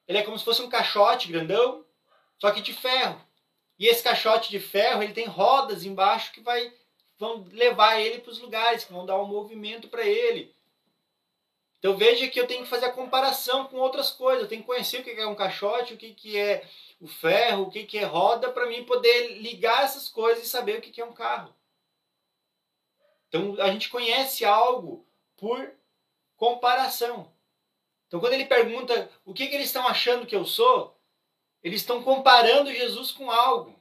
ele 0.07 0.17
é 0.17 0.23
como 0.23 0.37
se 0.37 0.45
fosse 0.45 0.61
um 0.61 0.69
caixote 0.69 1.27
grandão, 1.27 1.83
só 2.37 2.51
que 2.51 2.61
de 2.61 2.71
ferro. 2.71 3.21
E 3.77 3.87
esse 3.87 4.01
caixote 4.03 4.49
de 4.49 4.59
ferro, 4.59 5.03
ele 5.03 5.13
tem 5.13 5.25
rodas 5.25 5.83
embaixo 5.83 6.31
que 6.31 6.39
vai, 6.39 6.73
vão 7.17 7.45
levar 7.51 7.99
ele 7.99 8.19
para 8.19 8.31
os 8.31 8.39
lugares, 8.39 8.83
que 8.83 8.93
vão 8.93 9.05
dar 9.05 9.19
um 9.21 9.25
movimento 9.25 9.87
para 9.87 10.05
ele. 10.05 10.53
Então 11.79 11.97
veja 11.97 12.27
que 12.27 12.39
eu 12.39 12.47
tenho 12.47 12.63
que 12.63 12.69
fazer 12.69 12.85
a 12.85 12.91
comparação 12.91 13.67
com 13.67 13.77
outras 13.77 14.11
coisas. 14.11 14.43
Eu 14.43 14.49
tenho 14.49 14.61
que 14.61 14.67
conhecer 14.67 15.01
o 15.01 15.03
que 15.03 15.11
é 15.11 15.27
um 15.27 15.35
caixote, 15.35 15.93
o 15.93 15.97
que 15.97 16.37
é 16.37 16.67
o 16.99 17.07
ferro, 17.07 17.63
o 17.63 17.71
que 17.71 17.97
é 17.97 18.03
roda, 18.03 18.51
para 18.51 18.65
mim 18.65 18.83
poder 18.85 19.39
ligar 19.39 19.83
essas 19.83 20.09
coisas 20.09 20.45
e 20.45 20.49
saber 20.49 20.79
o 20.79 20.81
que 20.81 20.99
é 20.99 21.05
um 21.05 21.13
carro. 21.13 21.53
Então 23.27 23.55
a 23.59 23.67
gente 23.71 23.89
conhece 23.89 24.43
algo 24.45 25.05
por 25.37 25.71
comparação. 26.35 27.31
Então, 28.07 28.19
quando 28.19 28.33
ele 28.33 28.45
pergunta 28.45 29.09
o 29.25 29.33
que, 29.33 29.47
que 29.47 29.55
eles 29.55 29.67
estão 29.67 29.87
achando 29.87 30.25
que 30.25 30.35
eu 30.35 30.45
sou, 30.45 30.97
eles 31.63 31.81
estão 31.81 32.03
comparando 32.03 32.73
Jesus 32.73 33.11
com 33.11 33.31
algo. 33.31 33.77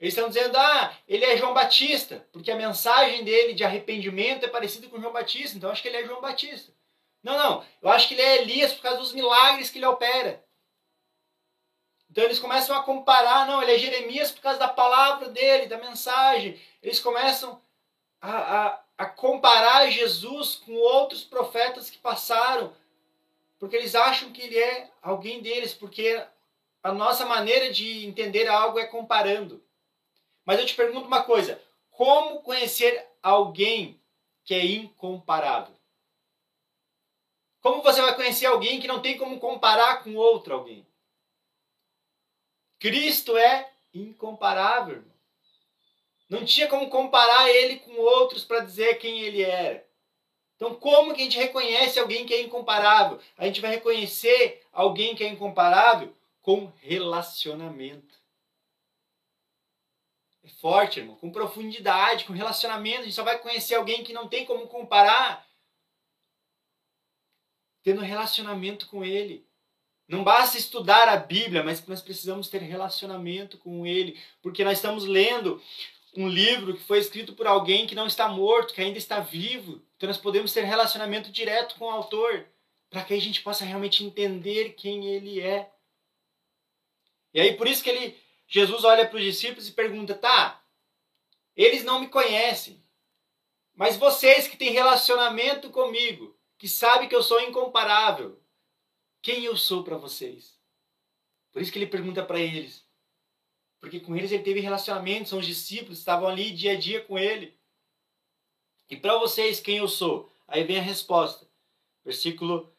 Eles 0.00 0.14
estão 0.14 0.28
dizendo, 0.28 0.56
ah, 0.56 0.96
ele 1.08 1.24
é 1.24 1.36
João 1.36 1.54
Batista, 1.54 2.26
porque 2.32 2.50
a 2.50 2.56
mensagem 2.56 3.24
dele 3.24 3.54
de 3.54 3.64
arrependimento 3.64 4.44
é 4.44 4.48
parecida 4.48 4.88
com 4.88 5.00
João 5.00 5.12
Batista, 5.12 5.56
então 5.56 5.70
acho 5.70 5.80
que 5.80 5.88
ele 5.88 5.98
é 5.98 6.04
João 6.04 6.20
Batista. 6.20 6.72
Não, 7.22 7.38
não, 7.38 7.64
eu 7.80 7.88
acho 7.88 8.08
que 8.08 8.14
ele 8.14 8.22
é 8.22 8.42
Elias 8.42 8.72
por 8.72 8.82
causa 8.82 8.98
dos 8.98 9.12
milagres 9.12 9.70
que 9.70 9.78
ele 9.78 9.86
opera. 9.86 10.44
Então 12.10 12.22
eles 12.22 12.38
começam 12.38 12.76
a 12.76 12.82
comparar, 12.82 13.46
não, 13.46 13.62
ele 13.62 13.72
é 13.72 13.78
Jeremias 13.78 14.30
por 14.30 14.40
causa 14.40 14.58
da 14.58 14.68
palavra 14.68 15.28
dele, 15.30 15.66
da 15.66 15.78
mensagem. 15.78 16.60
Eles 16.82 17.00
começam 17.00 17.60
a, 18.20 18.66
a, 18.66 18.80
a 18.98 19.06
comparar 19.06 19.90
Jesus 19.90 20.56
com 20.56 20.74
outros 20.74 21.24
profetas 21.24 21.88
que 21.88 21.98
passaram, 21.98 22.72
porque 23.58 23.74
eles 23.74 23.94
acham 23.94 24.30
que 24.30 24.42
ele 24.42 24.58
é 24.58 24.90
alguém 25.02 25.40
deles, 25.40 25.72
porque 25.72 26.22
a 26.82 26.92
nossa 26.92 27.24
maneira 27.24 27.72
de 27.72 28.06
entender 28.06 28.48
algo 28.48 28.78
é 28.78 28.86
comparando. 28.86 29.64
Mas 30.44 30.58
eu 30.58 30.66
te 30.66 30.74
pergunto 30.74 31.06
uma 31.06 31.22
coisa: 31.22 31.60
como 31.90 32.42
conhecer 32.42 33.06
alguém 33.22 34.00
que 34.44 34.54
é 34.54 34.64
incomparável? 34.64 35.74
Como 37.60 37.82
você 37.82 38.02
vai 38.02 38.14
conhecer 38.14 38.46
alguém 38.46 38.80
que 38.80 38.86
não 38.86 39.00
tem 39.00 39.16
como 39.16 39.40
comparar 39.40 40.02
com 40.04 40.14
outro 40.16 40.54
alguém? 40.54 40.86
Cristo 42.78 43.38
é 43.38 43.72
incomparável. 43.94 44.96
Irmão. 44.96 45.14
Não 46.28 46.44
tinha 46.44 46.68
como 46.68 46.90
comparar 46.90 47.48
ele 47.48 47.78
com 47.78 47.92
outros 47.98 48.44
para 48.44 48.60
dizer 48.60 48.98
quem 48.98 49.20
ele 49.20 49.42
era. 49.42 49.86
Então, 50.56 50.74
como 50.74 51.14
que 51.14 51.20
a 51.20 51.24
gente 51.24 51.38
reconhece 51.38 51.98
alguém 51.98 52.26
que 52.26 52.34
é 52.34 52.42
incomparável? 52.42 53.18
A 53.36 53.46
gente 53.46 53.60
vai 53.60 53.70
reconhecer 53.70 54.62
alguém 54.72 55.14
que 55.14 55.24
é 55.24 55.28
incomparável 55.28 56.14
com 56.42 56.70
relacionamento. 56.80 58.23
É 60.44 60.48
forte, 60.60 61.00
irmão, 61.00 61.16
com 61.16 61.32
profundidade, 61.32 62.24
com 62.24 62.34
relacionamento. 62.34 63.00
A 63.00 63.04
gente 63.04 63.14
só 63.14 63.24
vai 63.24 63.38
conhecer 63.38 63.74
alguém 63.74 64.04
que 64.04 64.12
não 64.12 64.28
tem 64.28 64.44
como 64.44 64.68
comparar 64.68 65.44
tendo 67.82 68.00
relacionamento 68.00 68.86
com 68.88 69.04
ele. 69.04 69.46
Não 70.08 70.24
basta 70.24 70.58
estudar 70.58 71.08
a 71.08 71.16
Bíblia, 71.16 71.62
mas 71.62 71.86
nós 71.86 72.02
precisamos 72.02 72.48
ter 72.48 72.58
relacionamento 72.62 73.58
com 73.58 73.86
ele, 73.86 74.18
porque 74.42 74.64
nós 74.64 74.78
estamos 74.78 75.04
lendo 75.04 75.62
um 76.16 76.28
livro 76.28 76.74
que 76.74 76.82
foi 76.82 76.98
escrito 76.98 77.34
por 77.34 77.46
alguém 77.46 77.86
que 77.86 77.94
não 77.94 78.06
está 78.06 78.28
morto, 78.28 78.74
que 78.74 78.80
ainda 78.80 78.98
está 78.98 79.20
vivo. 79.20 79.82
Então 79.96 80.06
nós 80.06 80.18
podemos 80.18 80.52
ter 80.52 80.64
relacionamento 80.64 81.30
direto 81.30 81.76
com 81.76 81.86
o 81.86 81.90
autor, 81.90 82.46
para 82.90 83.02
que 83.04 83.14
a 83.14 83.20
gente 83.20 83.42
possa 83.42 83.64
realmente 83.64 84.04
entender 84.04 84.74
quem 84.74 85.06
ele 85.06 85.40
é. 85.40 85.70
E 87.32 87.40
aí 87.40 87.54
por 87.56 87.66
isso 87.66 87.82
que 87.82 87.90
ele, 87.90 88.16
Jesus 88.54 88.84
olha 88.84 89.04
para 89.04 89.16
os 89.16 89.24
discípulos 89.24 89.66
e 89.66 89.72
pergunta: 89.72 90.14
"Tá, 90.14 90.64
eles 91.56 91.82
não 91.82 91.98
me 91.98 92.06
conhecem, 92.06 92.80
mas 93.74 93.96
vocês 93.96 94.46
que 94.46 94.56
têm 94.56 94.70
relacionamento 94.70 95.70
comigo, 95.70 96.38
que 96.56 96.68
sabem 96.68 97.08
que 97.08 97.16
eu 97.16 97.22
sou 97.22 97.40
incomparável, 97.40 98.40
quem 99.20 99.44
eu 99.44 99.56
sou 99.56 99.82
para 99.82 99.96
vocês?" 99.96 100.56
Por 101.50 101.60
isso 101.60 101.72
que 101.72 101.78
ele 101.80 101.88
pergunta 101.88 102.24
para 102.24 102.38
eles: 102.38 102.86
porque 103.80 103.98
com 103.98 104.14
eles 104.14 104.30
ele 104.30 104.44
teve 104.44 104.60
relacionamento, 104.60 105.30
são 105.30 105.40
os 105.40 105.46
discípulos, 105.46 105.98
estavam 105.98 106.28
ali 106.28 106.52
dia 106.52 106.74
a 106.74 106.78
dia 106.78 107.02
com 107.02 107.18
ele. 107.18 107.58
E 108.88 108.96
para 108.96 109.18
vocês, 109.18 109.58
quem 109.58 109.78
eu 109.78 109.88
sou? 109.88 110.32
Aí 110.46 110.62
vem 110.62 110.78
a 110.78 110.82
resposta. 110.82 111.50
Versículo 112.04 112.72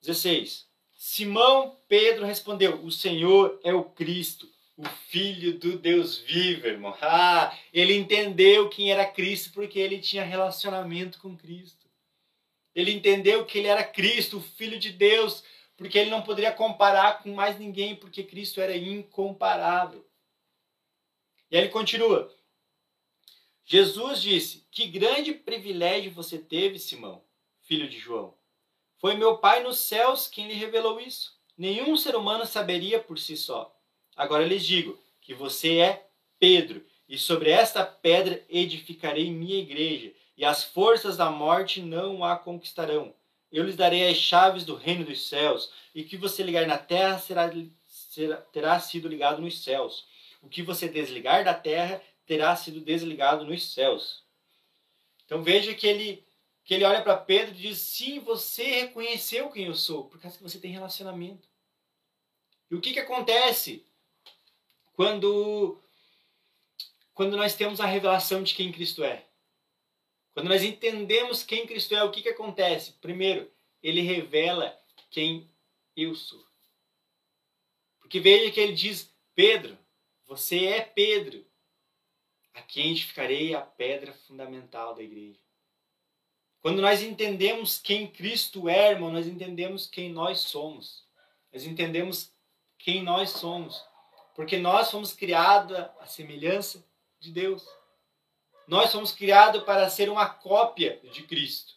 16. 0.00 0.68
Simão 0.92 1.78
Pedro 1.86 2.26
respondeu: 2.26 2.84
O 2.84 2.90
Senhor 2.90 3.60
é 3.62 3.72
o 3.72 3.84
Cristo, 3.84 4.57
o 4.78 4.88
Filho 5.10 5.58
do 5.58 5.76
Deus 5.76 6.18
vivo, 6.18 6.68
irmão. 6.68 6.96
Ah, 7.02 7.52
ele 7.72 7.96
entendeu 7.96 8.68
quem 8.68 8.92
era 8.92 9.04
Cristo 9.04 9.50
porque 9.52 9.76
ele 9.76 9.98
tinha 9.98 10.22
relacionamento 10.22 11.18
com 11.18 11.36
Cristo. 11.36 11.88
Ele 12.72 12.92
entendeu 12.92 13.44
que 13.44 13.58
ele 13.58 13.66
era 13.66 13.82
Cristo, 13.82 14.38
o 14.38 14.40
Filho 14.40 14.78
de 14.78 14.92
Deus, 14.92 15.42
porque 15.76 15.98
ele 15.98 16.10
não 16.10 16.22
poderia 16.22 16.52
comparar 16.52 17.20
com 17.20 17.34
mais 17.34 17.58
ninguém, 17.58 17.96
porque 17.96 18.22
Cristo 18.22 18.60
era 18.60 18.76
incomparável. 18.76 20.08
E 21.50 21.56
aí 21.56 21.64
ele 21.64 21.70
continua. 21.70 22.32
Jesus 23.64 24.22
disse: 24.22 24.64
Que 24.70 24.86
grande 24.86 25.32
privilégio 25.32 26.12
você 26.12 26.38
teve, 26.38 26.78
Simão, 26.78 27.24
filho 27.62 27.88
de 27.88 27.98
João. 27.98 28.32
Foi 28.98 29.16
meu 29.16 29.38
Pai 29.38 29.60
nos 29.60 29.78
céus 29.78 30.28
quem 30.28 30.46
lhe 30.46 30.54
revelou 30.54 31.00
isso. 31.00 31.36
Nenhum 31.56 31.96
ser 31.96 32.14
humano 32.14 32.46
saberia 32.46 33.00
por 33.00 33.18
si 33.18 33.36
só. 33.36 33.76
Agora 34.18 34.44
lhes 34.44 34.66
digo 34.66 34.98
que 35.20 35.32
você 35.32 35.78
é 35.78 36.10
Pedro, 36.40 36.84
e 37.08 37.16
sobre 37.16 37.50
esta 37.50 37.86
pedra 37.86 38.44
edificarei 38.50 39.30
minha 39.30 39.60
igreja, 39.60 40.12
e 40.36 40.44
as 40.44 40.64
forças 40.64 41.16
da 41.16 41.30
morte 41.30 41.80
não 41.80 42.24
a 42.24 42.36
conquistarão. 42.36 43.14
Eu 43.50 43.62
lhes 43.62 43.76
darei 43.76 44.10
as 44.10 44.16
chaves 44.16 44.64
do 44.64 44.74
reino 44.74 45.04
dos 45.04 45.28
céus, 45.28 45.70
e 45.94 46.02
o 46.02 46.04
que 46.04 46.16
você 46.16 46.42
ligar 46.42 46.66
na 46.66 46.76
terra 46.76 47.16
será, 47.20 47.48
será, 47.86 48.36
terá 48.38 48.80
sido 48.80 49.06
ligado 49.06 49.40
nos 49.40 49.62
céus. 49.62 50.04
O 50.42 50.48
que 50.48 50.64
você 50.64 50.88
desligar 50.88 51.44
da 51.44 51.54
terra 51.54 52.02
terá 52.26 52.56
sido 52.56 52.80
desligado 52.80 53.44
nos 53.44 53.72
céus. 53.72 54.24
Então 55.24 55.44
veja 55.44 55.72
que 55.74 55.86
ele 55.86 56.26
que 56.64 56.74
ele 56.74 56.84
olha 56.84 57.02
para 57.02 57.16
Pedro 57.16 57.54
e 57.54 57.58
diz: 57.58 57.78
Sim, 57.78 58.18
você 58.18 58.64
reconheceu 58.80 59.48
quem 59.48 59.66
eu 59.66 59.74
sou, 59.74 60.04
por 60.04 60.20
causa 60.20 60.36
que 60.36 60.42
você 60.42 60.58
tem 60.58 60.72
relacionamento. 60.72 61.48
E 62.70 62.74
o 62.74 62.80
que, 62.80 62.92
que 62.92 63.00
acontece 63.00 63.86
quando, 64.98 65.80
quando 67.14 67.36
nós 67.36 67.54
temos 67.54 67.80
a 67.80 67.86
revelação 67.86 68.42
de 68.42 68.52
quem 68.52 68.72
Cristo 68.72 69.04
é? 69.04 69.24
Quando 70.34 70.48
nós 70.48 70.64
entendemos 70.64 71.44
quem 71.44 71.68
Cristo 71.68 71.94
é, 71.94 72.02
o 72.02 72.10
que, 72.10 72.20
que 72.20 72.30
acontece? 72.30 72.94
Primeiro, 72.94 73.48
ele 73.80 74.00
revela 74.00 74.76
quem 75.08 75.48
eu 75.96 76.16
sou. 76.16 76.44
Porque 78.00 78.18
veja 78.18 78.50
que 78.50 78.58
ele 78.58 78.72
diz: 78.72 79.14
Pedro, 79.36 79.78
você 80.26 80.64
é 80.64 80.80
Pedro, 80.80 81.46
a 82.52 82.60
quem 82.62 82.90
edificarei 82.90 83.54
a 83.54 83.60
pedra 83.60 84.12
fundamental 84.12 84.96
da 84.96 85.02
igreja. 85.04 85.38
Quando 86.60 86.82
nós 86.82 87.02
entendemos 87.02 87.78
quem 87.78 88.10
Cristo 88.10 88.68
é, 88.68 88.90
irmão, 88.90 89.12
nós 89.12 89.28
entendemos 89.28 89.86
quem 89.86 90.10
nós 90.10 90.40
somos. 90.40 91.06
Nós 91.52 91.64
entendemos 91.64 92.32
quem 92.76 93.00
nós 93.00 93.30
somos. 93.30 93.86
Porque 94.38 94.56
nós 94.56 94.88
fomos 94.88 95.12
criados 95.12 95.76
à 95.76 96.06
semelhança 96.06 96.86
de 97.18 97.32
Deus. 97.32 97.66
Nós 98.68 98.92
fomos 98.92 99.10
criados 99.10 99.64
para 99.64 99.90
ser 99.90 100.08
uma 100.08 100.28
cópia 100.28 101.00
de 101.12 101.24
Cristo. 101.24 101.74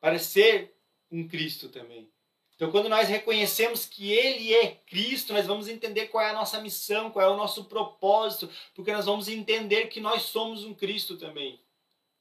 Para 0.00 0.18
ser 0.18 0.76
um 1.08 1.28
Cristo 1.28 1.68
também. 1.68 2.10
Então, 2.56 2.72
quando 2.72 2.88
nós 2.88 3.08
reconhecemos 3.08 3.86
que 3.86 4.10
Ele 4.10 4.52
é 4.52 4.72
Cristo, 4.74 5.32
nós 5.32 5.46
vamos 5.46 5.68
entender 5.68 6.08
qual 6.08 6.24
é 6.24 6.30
a 6.30 6.34
nossa 6.34 6.60
missão, 6.60 7.12
qual 7.12 7.24
é 7.24 7.32
o 7.32 7.36
nosso 7.36 7.66
propósito, 7.66 8.50
porque 8.74 8.92
nós 8.92 9.06
vamos 9.06 9.28
entender 9.28 9.86
que 9.86 10.00
nós 10.00 10.22
somos 10.22 10.64
um 10.64 10.74
Cristo 10.74 11.16
também. 11.16 11.60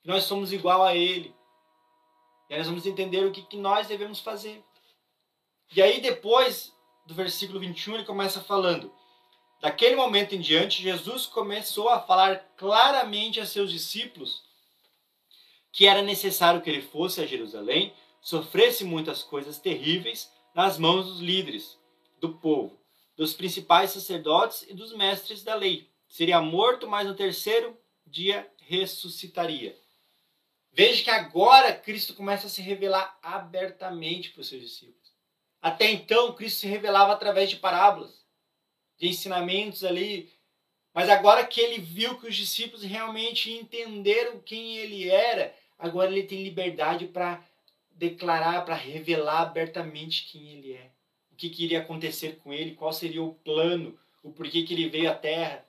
Que 0.04 0.08
nós 0.08 0.26
somos 0.26 0.54
igual 0.54 0.84
a 0.84 0.96
Ele. 0.96 1.34
E 2.48 2.54
aí 2.54 2.60
nós 2.60 2.68
vamos 2.68 2.86
entender 2.86 3.26
o 3.26 3.32
que, 3.32 3.42
que 3.42 3.58
nós 3.58 3.88
devemos 3.88 4.20
fazer. 4.20 4.64
E 5.76 5.82
aí 5.82 6.00
depois 6.00 6.72
do 7.08 7.16
versículo 7.16 7.60
21 7.60 7.96
ele 7.96 8.06
começa 8.06 8.40
falando: 8.40 9.01
Daquele 9.62 9.96
momento 9.96 10.34
em 10.34 10.42
diante, 10.42 10.82
Jesus 10.82 11.28
começou 11.28 11.88
a 11.88 12.02
falar 12.02 12.40
claramente 12.58 13.40
a 13.40 13.46
seus 13.46 13.72
discípulos 13.72 14.42
que 15.72 15.88
era 15.88 16.02
necessário 16.02 16.62
que 16.62 16.70
ele 16.70 16.82
fosse 16.82 17.22
a 17.22 17.26
Jerusalém, 17.28 17.94
sofresse 18.20 18.84
muitas 18.84 19.24
coisas 19.24 19.60
terríveis 19.60 20.32
nas 20.54 20.78
mãos 20.78 21.06
dos 21.06 21.20
líderes 21.20 21.80
do 22.20 22.34
povo, 22.34 22.78
dos 23.16 23.34
principais 23.34 23.92
sacerdotes 23.92 24.66
e 24.68 24.74
dos 24.74 24.94
mestres 24.94 25.44
da 25.44 25.56
lei. 25.56 25.90
Seria 26.10 26.42
morto, 26.42 26.88
mas 26.88 27.08
no 27.08 27.16
terceiro 27.16 27.78
dia 28.06 28.52
ressuscitaria. 28.60 29.78
Veja 30.74 31.04
que 31.04 31.10
agora 31.10 31.74
Cristo 31.74 32.14
começa 32.14 32.48
a 32.48 32.50
se 32.50 32.62
revelar 32.62 33.18
abertamente 33.22 34.32
para 34.32 34.42
os 34.42 34.50
seus 34.50 34.62
discípulos. 34.62 35.12
Até 35.62 35.90
então, 35.92 36.34
Cristo 36.34 36.62
se 36.62 36.68
revelava 36.68 37.14
através 37.14 37.50
de 37.50 37.58
parábolas, 37.58 38.21
de 39.02 39.10
ensinamentos 39.10 39.84
ali. 39.84 40.32
Mas 40.94 41.10
agora 41.10 41.46
que 41.46 41.60
ele 41.60 41.82
viu 41.82 42.20
que 42.20 42.28
os 42.28 42.36
discípulos 42.36 42.84
realmente 42.84 43.52
entenderam 43.52 44.40
quem 44.40 44.78
ele 44.78 45.10
era, 45.10 45.56
agora 45.80 46.12
ele 46.12 46.24
tem 46.24 46.44
liberdade 46.44 47.08
para 47.08 47.44
declarar, 47.90 48.64
para 48.64 48.76
revelar 48.76 49.42
abertamente 49.42 50.26
quem 50.32 50.50
ele 50.52 50.74
é. 50.74 50.92
O 51.32 51.36
que, 51.36 51.50
que, 51.50 51.64
iria 51.64 51.80
acontecer 51.80 52.38
com 52.38 52.54
ele, 52.54 52.76
qual 52.76 52.94
seria 52.94 53.24
o 53.24 53.34
plano, 53.34 53.98
o 54.22 54.32
porquê 54.32 54.62
que 54.62 54.74
ele 54.76 54.90
veio 54.90 55.10
à 55.10 55.16
Terra. 55.16 55.66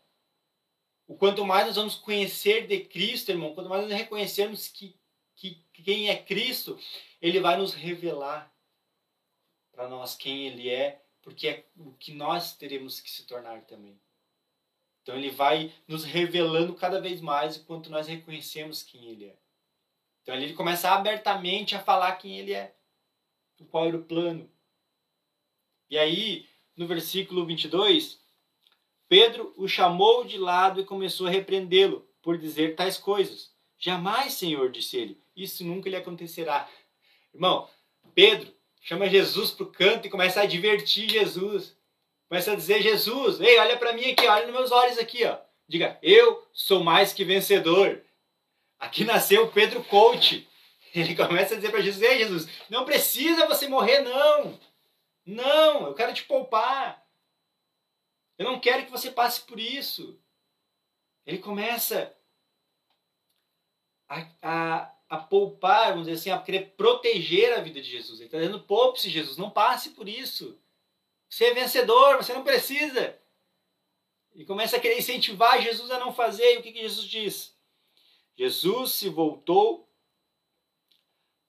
O 1.06 1.14
quanto 1.14 1.46
mais 1.46 1.66
nós 1.66 1.76
vamos 1.76 1.94
conhecer 1.94 2.66
de 2.66 2.80
Cristo, 2.80 3.30
irmão, 3.30 3.54
quanto 3.54 3.70
mais 3.70 3.82
nós 3.82 3.92
reconhecermos 3.92 4.68
que, 4.68 4.94
que 5.34 5.62
quem 5.72 6.10
é 6.10 6.16
Cristo, 6.16 6.78
ele 7.20 7.40
vai 7.40 7.56
nos 7.56 7.72
revelar 7.72 8.52
para 9.72 9.88
nós 9.88 10.14
quem 10.14 10.46
ele 10.46 10.68
é, 10.68 11.01
porque 11.22 11.48
é 11.48 11.66
o 11.76 11.92
que 11.92 12.12
nós 12.12 12.56
teremos 12.56 13.00
que 13.00 13.10
se 13.10 13.24
tornar 13.24 13.62
também. 13.62 13.98
Então 15.02 15.16
ele 15.16 15.30
vai 15.30 15.72
nos 15.86 16.04
revelando 16.04 16.74
cada 16.74 17.00
vez 17.00 17.20
mais 17.20 17.56
o 17.56 17.64
quanto 17.64 17.90
nós 17.90 18.06
reconhecemos 18.06 18.82
quem 18.82 19.06
ele 19.06 19.26
é. 19.26 19.36
Então 20.22 20.34
ele 20.34 20.52
começa 20.54 20.90
abertamente 20.90 21.74
a 21.74 21.82
falar 21.82 22.16
quem 22.16 22.38
ele 22.38 22.52
é, 22.52 22.74
qual 23.70 23.86
era 23.86 23.96
o 23.96 24.04
plano. 24.04 24.50
E 25.88 25.98
aí, 25.98 26.48
no 26.76 26.86
versículo 26.86 27.44
22, 27.44 28.20
Pedro 29.08 29.52
o 29.56 29.68
chamou 29.68 30.24
de 30.24 30.38
lado 30.38 30.80
e 30.80 30.84
começou 30.84 31.26
a 31.26 31.30
repreendê-lo 31.30 32.08
por 32.22 32.38
dizer 32.38 32.76
tais 32.76 32.96
coisas. 32.96 33.52
Jamais, 33.78 34.34
Senhor, 34.34 34.70
disse 34.70 34.96
ele, 34.96 35.22
isso 35.34 35.64
nunca 35.64 35.90
lhe 35.90 35.96
acontecerá. 35.96 36.68
Irmão, 37.34 37.68
Pedro 38.14 38.54
chama 38.82 39.08
Jesus 39.08 39.52
para 39.52 39.64
o 39.64 39.72
canto 39.72 40.06
e 40.06 40.10
começa 40.10 40.42
a 40.42 40.46
divertir 40.46 41.08
Jesus. 41.08 41.74
Começa 42.28 42.52
a 42.52 42.56
dizer: 42.56 42.82
Jesus, 42.82 43.40
ei, 43.40 43.58
olha 43.58 43.78
para 43.78 43.94
mim 43.94 44.10
aqui, 44.10 44.26
olha 44.26 44.46
nos 44.46 44.54
meus 44.54 44.72
olhos 44.72 44.98
aqui, 44.98 45.24
ó. 45.24 45.38
Diga, 45.66 45.98
eu 46.02 46.46
sou 46.52 46.84
mais 46.84 47.14
que 47.14 47.24
vencedor. 47.24 48.02
Aqui 48.78 49.04
nasceu 49.04 49.50
Pedro 49.50 49.82
Coach. 49.84 50.46
Ele 50.94 51.14
começa 51.14 51.54
a 51.54 51.56
dizer 51.56 51.70
para 51.70 51.80
Jesus: 51.80 52.02
Ei, 52.02 52.18
Jesus, 52.18 52.48
não 52.68 52.84
precisa 52.84 53.46
você 53.46 53.66
morrer, 53.68 54.00
não. 54.00 54.60
Não, 55.24 55.86
eu 55.86 55.94
quero 55.94 56.12
te 56.12 56.24
poupar. 56.24 57.02
Eu 58.36 58.44
não 58.44 58.58
quero 58.58 58.84
que 58.84 58.90
você 58.90 59.10
passe 59.10 59.40
por 59.42 59.58
isso. 59.58 60.18
Ele 61.24 61.38
começa 61.38 62.14
a, 64.08 64.26
a, 64.42 64.92
a 65.12 65.18
poupar, 65.18 65.90
vamos 65.90 66.06
dizer 66.06 66.18
assim, 66.18 66.30
a 66.30 66.38
querer 66.38 66.72
proteger 66.74 67.52
a 67.52 67.60
vida 67.60 67.82
de 67.82 67.90
Jesus. 67.90 68.18
Ele 68.18 68.28
está 68.28 68.38
dizendo: 68.38 68.60
poupe-se, 68.60 69.10
Jesus, 69.10 69.36
não 69.36 69.50
passe 69.50 69.90
por 69.90 70.08
isso. 70.08 70.58
Você 71.28 71.44
é 71.44 71.54
vencedor, 71.54 72.16
você 72.16 72.32
não 72.32 72.42
precisa. 72.42 73.18
E 74.34 74.42
começa 74.46 74.78
a 74.78 74.80
querer 74.80 74.98
incentivar 74.98 75.60
Jesus 75.60 75.90
a 75.90 75.98
não 75.98 76.14
fazer. 76.14 76.54
E 76.54 76.58
o 76.58 76.62
que, 76.62 76.72
que 76.72 76.80
Jesus 76.80 77.06
diz? 77.06 77.54
Jesus 78.34 78.92
se 78.92 79.10
voltou 79.10 79.86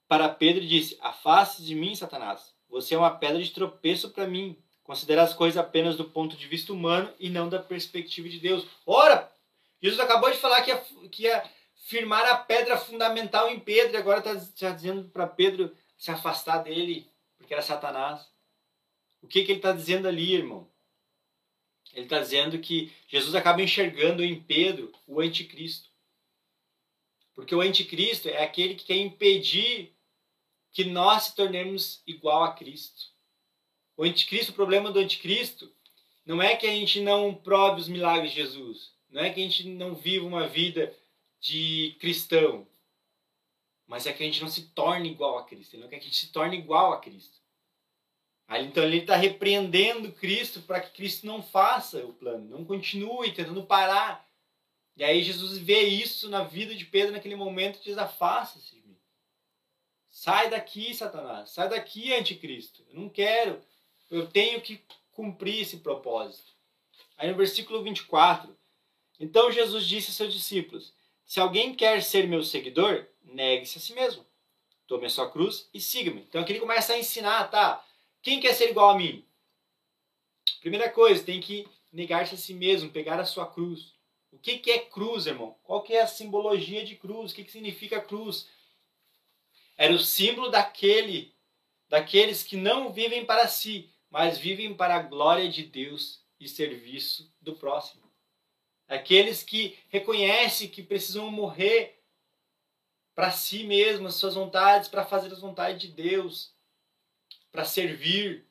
para 0.06 0.28
Pedro 0.28 0.62
e 0.62 0.68
disse: 0.68 0.98
Afaste 1.00 1.64
de 1.64 1.74
mim, 1.74 1.94
Satanás. 1.94 2.54
Você 2.68 2.94
é 2.94 2.98
uma 2.98 3.16
pedra 3.16 3.42
de 3.42 3.50
tropeço 3.50 4.10
para 4.10 4.26
mim. 4.26 4.62
Considera 4.82 5.22
as 5.22 5.32
coisas 5.32 5.56
apenas 5.56 5.96
do 5.96 6.04
ponto 6.04 6.36
de 6.36 6.46
vista 6.46 6.70
humano 6.70 7.10
e 7.18 7.30
não 7.30 7.48
da 7.48 7.60
perspectiva 7.60 8.28
de 8.28 8.40
Deus. 8.40 8.66
Ora, 8.84 9.32
Jesus 9.80 9.98
acabou 9.98 10.30
de 10.30 10.36
falar 10.36 10.60
que 10.60 10.70
ia, 10.70 10.84
que 11.10 11.22
ia 11.22 11.50
firmar 11.84 12.24
a 12.26 12.36
pedra 12.36 12.78
fundamental 12.78 13.50
em 13.50 13.60
Pedro 13.60 13.92
e 13.92 13.96
agora 13.98 14.18
está 14.18 14.68
tá 14.68 14.74
dizendo 14.74 15.06
para 15.10 15.26
Pedro 15.26 15.76
se 15.98 16.10
afastar 16.10 16.58
dele, 16.62 17.06
porque 17.36 17.52
era 17.52 17.62
Satanás. 17.62 18.26
O 19.20 19.26
que, 19.26 19.44
que 19.44 19.52
ele 19.52 19.58
está 19.58 19.70
dizendo 19.70 20.08
ali, 20.08 20.34
irmão? 20.34 20.66
Ele 21.92 22.06
está 22.06 22.18
dizendo 22.20 22.58
que 22.58 22.90
Jesus 23.06 23.34
acaba 23.34 23.62
enxergando 23.62 24.24
em 24.24 24.40
Pedro 24.40 24.92
o 25.06 25.20
anticristo. 25.20 25.90
Porque 27.34 27.54
o 27.54 27.60
anticristo 27.60 28.30
é 28.30 28.42
aquele 28.42 28.76
que 28.76 28.86
quer 28.86 28.96
impedir 28.96 29.94
que 30.72 30.84
nós 30.84 31.24
se 31.24 31.36
tornemos 31.36 32.02
igual 32.06 32.44
a 32.44 32.54
Cristo. 32.54 33.12
O 33.94 34.04
anticristo, 34.04 34.52
o 34.52 34.54
problema 34.54 34.90
do 34.90 35.00
anticristo 35.00 35.70
não 36.24 36.40
é 36.40 36.56
que 36.56 36.66
a 36.66 36.70
gente 36.70 37.00
não 37.00 37.34
prove 37.34 37.82
os 37.82 37.88
milagres 37.88 38.30
de 38.30 38.36
Jesus, 38.36 38.92
não 39.10 39.22
é 39.22 39.28
que 39.28 39.40
a 39.40 39.44
gente 39.44 39.68
não 39.68 39.94
viva 39.94 40.26
uma 40.26 40.48
vida 40.48 40.96
de 41.44 41.94
cristão, 42.00 42.66
mas 43.86 44.06
é 44.06 44.14
que 44.14 44.22
a 44.22 44.26
gente 44.26 44.40
não 44.40 44.48
se 44.48 44.70
torne 44.70 45.10
igual 45.10 45.36
a 45.36 45.44
Cristo, 45.44 45.74
ele 45.74 45.82
não 45.82 45.90
quer 45.90 45.98
que 45.98 46.06
a 46.06 46.08
gente 46.08 46.18
se 46.18 46.32
torne 46.32 46.56
igual 46.56 46.94
a 46.94 47.00
Cristo. 47.00 47.38
Aí, 48.48 48.64
então 48.64 48.82
ele 48.82 48.98
está 48.98 49.14
repreendendo 49.14 50.10
Cristo 50.12 50.62
para 50.62 50.80
que 50.80 50.96
Cristo 50.96 51.26
não 51.26 51.42
faça 51.42 52.02
o 52.04 52.14
plano, 52.14 52.48
não 52.48 52.64
continue 52.64 53.34
tentando 53.34 53.62
parar. 53.66 54.26
E 54.96 55.04
aí 55.04 55.22
Jesus 55.22 55.58
vê 55.58 55.82
isso 55.82 56.30
na 56.30 56.44
vida 56.44 56.74
de 56.74 56.86
Pedro 56.86 57.12
naquele 57.12 57.36
momento 57.36 57.78
e 57.78 57.84
diz: 57.84 57.98
afasta-se 57.98 58.76
de 58.76 58.82
mim. 58.86 58.96
Sai 60.08 60.48
daqui, 60.48 60.94
Satanás. 60.94 61.50
Sai 61.50 61.68
daqui, 61.68 62.14
anticristo. 62.14 62.82
Eu 62.88 63.00
não 63.00 63.08
quero. 63.08 63.60
Eu 64.10 64.26
tenho 64.26 64.60
que 64.62 64.82
cumprir 65.10 65.60
esse 65.60 65.78
propósito. 65.78 66.52
Aí 67.18 67.30
no 67.30 67.36
versículo 67.36 67.82
24, 67.82 68.56
então 69.20 69.52
Jesus 69.52 69.86
disse 69.86 70.10
a 70.10 70.14
seus 70.14 70.32
discípulos: 70.32 70.94
Se 71.24 71.40
alguém 71.40 71.74
quer 71.74 72.02
ser 72.02 72.28
meu 72.28 72.42
seguidor, 72.42 73.06
negue-se 73.22 73.78
a 73.78 73.80
si 73.80 73.94
mesmo. 73.94 74.24
Tome 74.86 75.06
a 75.06 75.10
sua 75.10 75.30
cruz 75.30 75.68
e 75.72 75.80
siga-me. 75.80 76.20
Então 76.22 76.40
aqui 76.40 76.52
ele 76.52 76.60
começa 76.60 76.92
a 76.92 76.98
ensinar, 76.98 77.50
tá? 77.50 77.84
Quem 78.22 78.40
quer 78.40 78.54
ser 78.54 78.70
igual 78.70 78.90
a 78.90 78.96
mim? 78.96 79.24
Primeira 80.60 80.90
coisa, 80.90 81.24
tem 81.24 81.40
que 81.40 81.66
negar-se 81.92 82.34
a 82.34 82.38
si 82.38 82.52
mesmo, 82.52 82.90
pegar 82.90 83.18
a 83.18 83.24
sua 83.24 83.46
cruz. 83.46 83.94
O 84.30 84.38
que, 84.38 84.58
que 84.58 84.70
é 84.70 84.78
cruz, 84.78 85.26
irmão? 85.26 85.56
Qual 85.62 85.82
que 85.82 85.94
é 85.94 86.02
a 86.02 86.06
simbologia 86.06 86.84
de 86.84 86.96
cruz? 86.96 87.32
O 87.32 87.34
que, 87.34 87.44
que 87.44 87.52
significa 87.52 88.00
cruz? 88.00 88.48
Era 89.76 89.92
o 89.92 89.98
símbolo 89.98 90.50
daquele, 90.50 91.34
daqueles 91.88 92.42
que 92.42 92.56
não 92.56 92.92
vivem 92.92 93.24
para 93.24 93.48
si, 93.48 93.90
mas 94.10 94.38
vivem 94.38 94.74
para 94.74 94.96
a 94.96 95.02
glória 95.02 95.48
de 95.48 95.62
Deus 95.64 96.22
e 96.38 96.48
serviço 96.48 97.32
do 97.40 97.54
próximo. 97.54 98.03
Aqueles 98.88 99.42
que 99.42 99.78
reconhecem 99.88 100.68
que 100.68 100.82
precisam 100.82 101.30
morrer 101.30 102.02
para 103.14 103.30
si 103.30 103.64
mesmo, 103.64 104.08
as 104.08 104.16
suas 104.16 104.34
vontades, 104.34 104.88
para 104.88 105.06
fazer 105.06 105.32
as 105.32 105.40
vontades 105.40 105.80
de 105.80 105.88
Deus, 105.88 106.52
para 107.50 107.64
servir. 107.64 108.44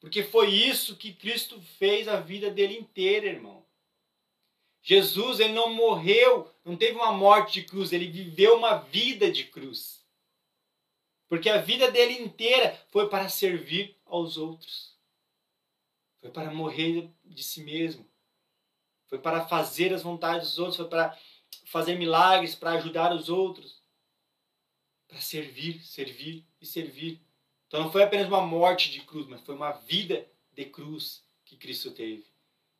Porque 0.00 0.22
foi 0.22 0.50
isso 0.50 0.96
que 0.96 1.12
Cristo 1.12 1.60
fez 1.78 2.08
a 2.08 2.20
vida 2.20 2.50
dele 2.50 2.76
inteira, 2.76 3.26
irmão. 3.26 3.64
Jesus, 4.82 5.40
ele 5.40 5.52
não 5.52 5.72
morreu, 5.72 6.52
não 6.64 6.76
teve 6.76 6.96
uma 6.96 7.12
morte 7.12 7.60
de 7.60 7.66
cruz, 7.66 7.92
ele 7.92 8.08
viveu 8.08 8.56
uma 8.56 8.78
vida 8.78 9.30
de 9.30 9.44
cruz. 9.44 10.04
Porque 11.28 11.50
a 11.50 11.58
vida 11.58 11.90
dele 11.90 12.14
inteira 12.22 12.74
foi 12.88 13.08
para 13.08 13.28
servir 13.28 13.96
aos 14.06 14.36
outros. 14.36 14.96
Foi 16.20 16.30
para 16.30 16.52
morrer 16.52 17.10
de 17.24 17.42
si 17.42 17.62
mesmo. 17.62 18.08
Foi 19.08 19.18
para 19.18 19.46
fazer 19.46 19.92
as 19.92 20.02
vontades 20.02 20.50
dos 20.50 20.58
outros, 20.58 20.76
foi 20.76 20.88
para 20.88 21.18
fazer 21.64 21.96
milagres, 21.96 22.54
para 22.54 22.72
ajudar 22.72 23.12
os 23.12 23.28
outros 23.28 23.78
para 25.08 25.20
servir, 25.20 25.82
servir 25.82 26.44
e 26.60 26.66
servir. 26.66 27.20
Então 27.66 27.82
não 27.82 27.90
foi 27.90 28.02
apenas 28.02 28.28
uma 28.28 28.42
morte 28.42 28.90
de 28.90 29.00
cruz, 29.00 29.26
mas 29.26 29.40
foi 29.40 29.54
uma 29.54 29.72
vida 29.72 30.26
de 30.52 30.66
cruz 30.66 31.24
que 31.44 31.56
Cristo 31.56 31.90
teve. 31.90 32.24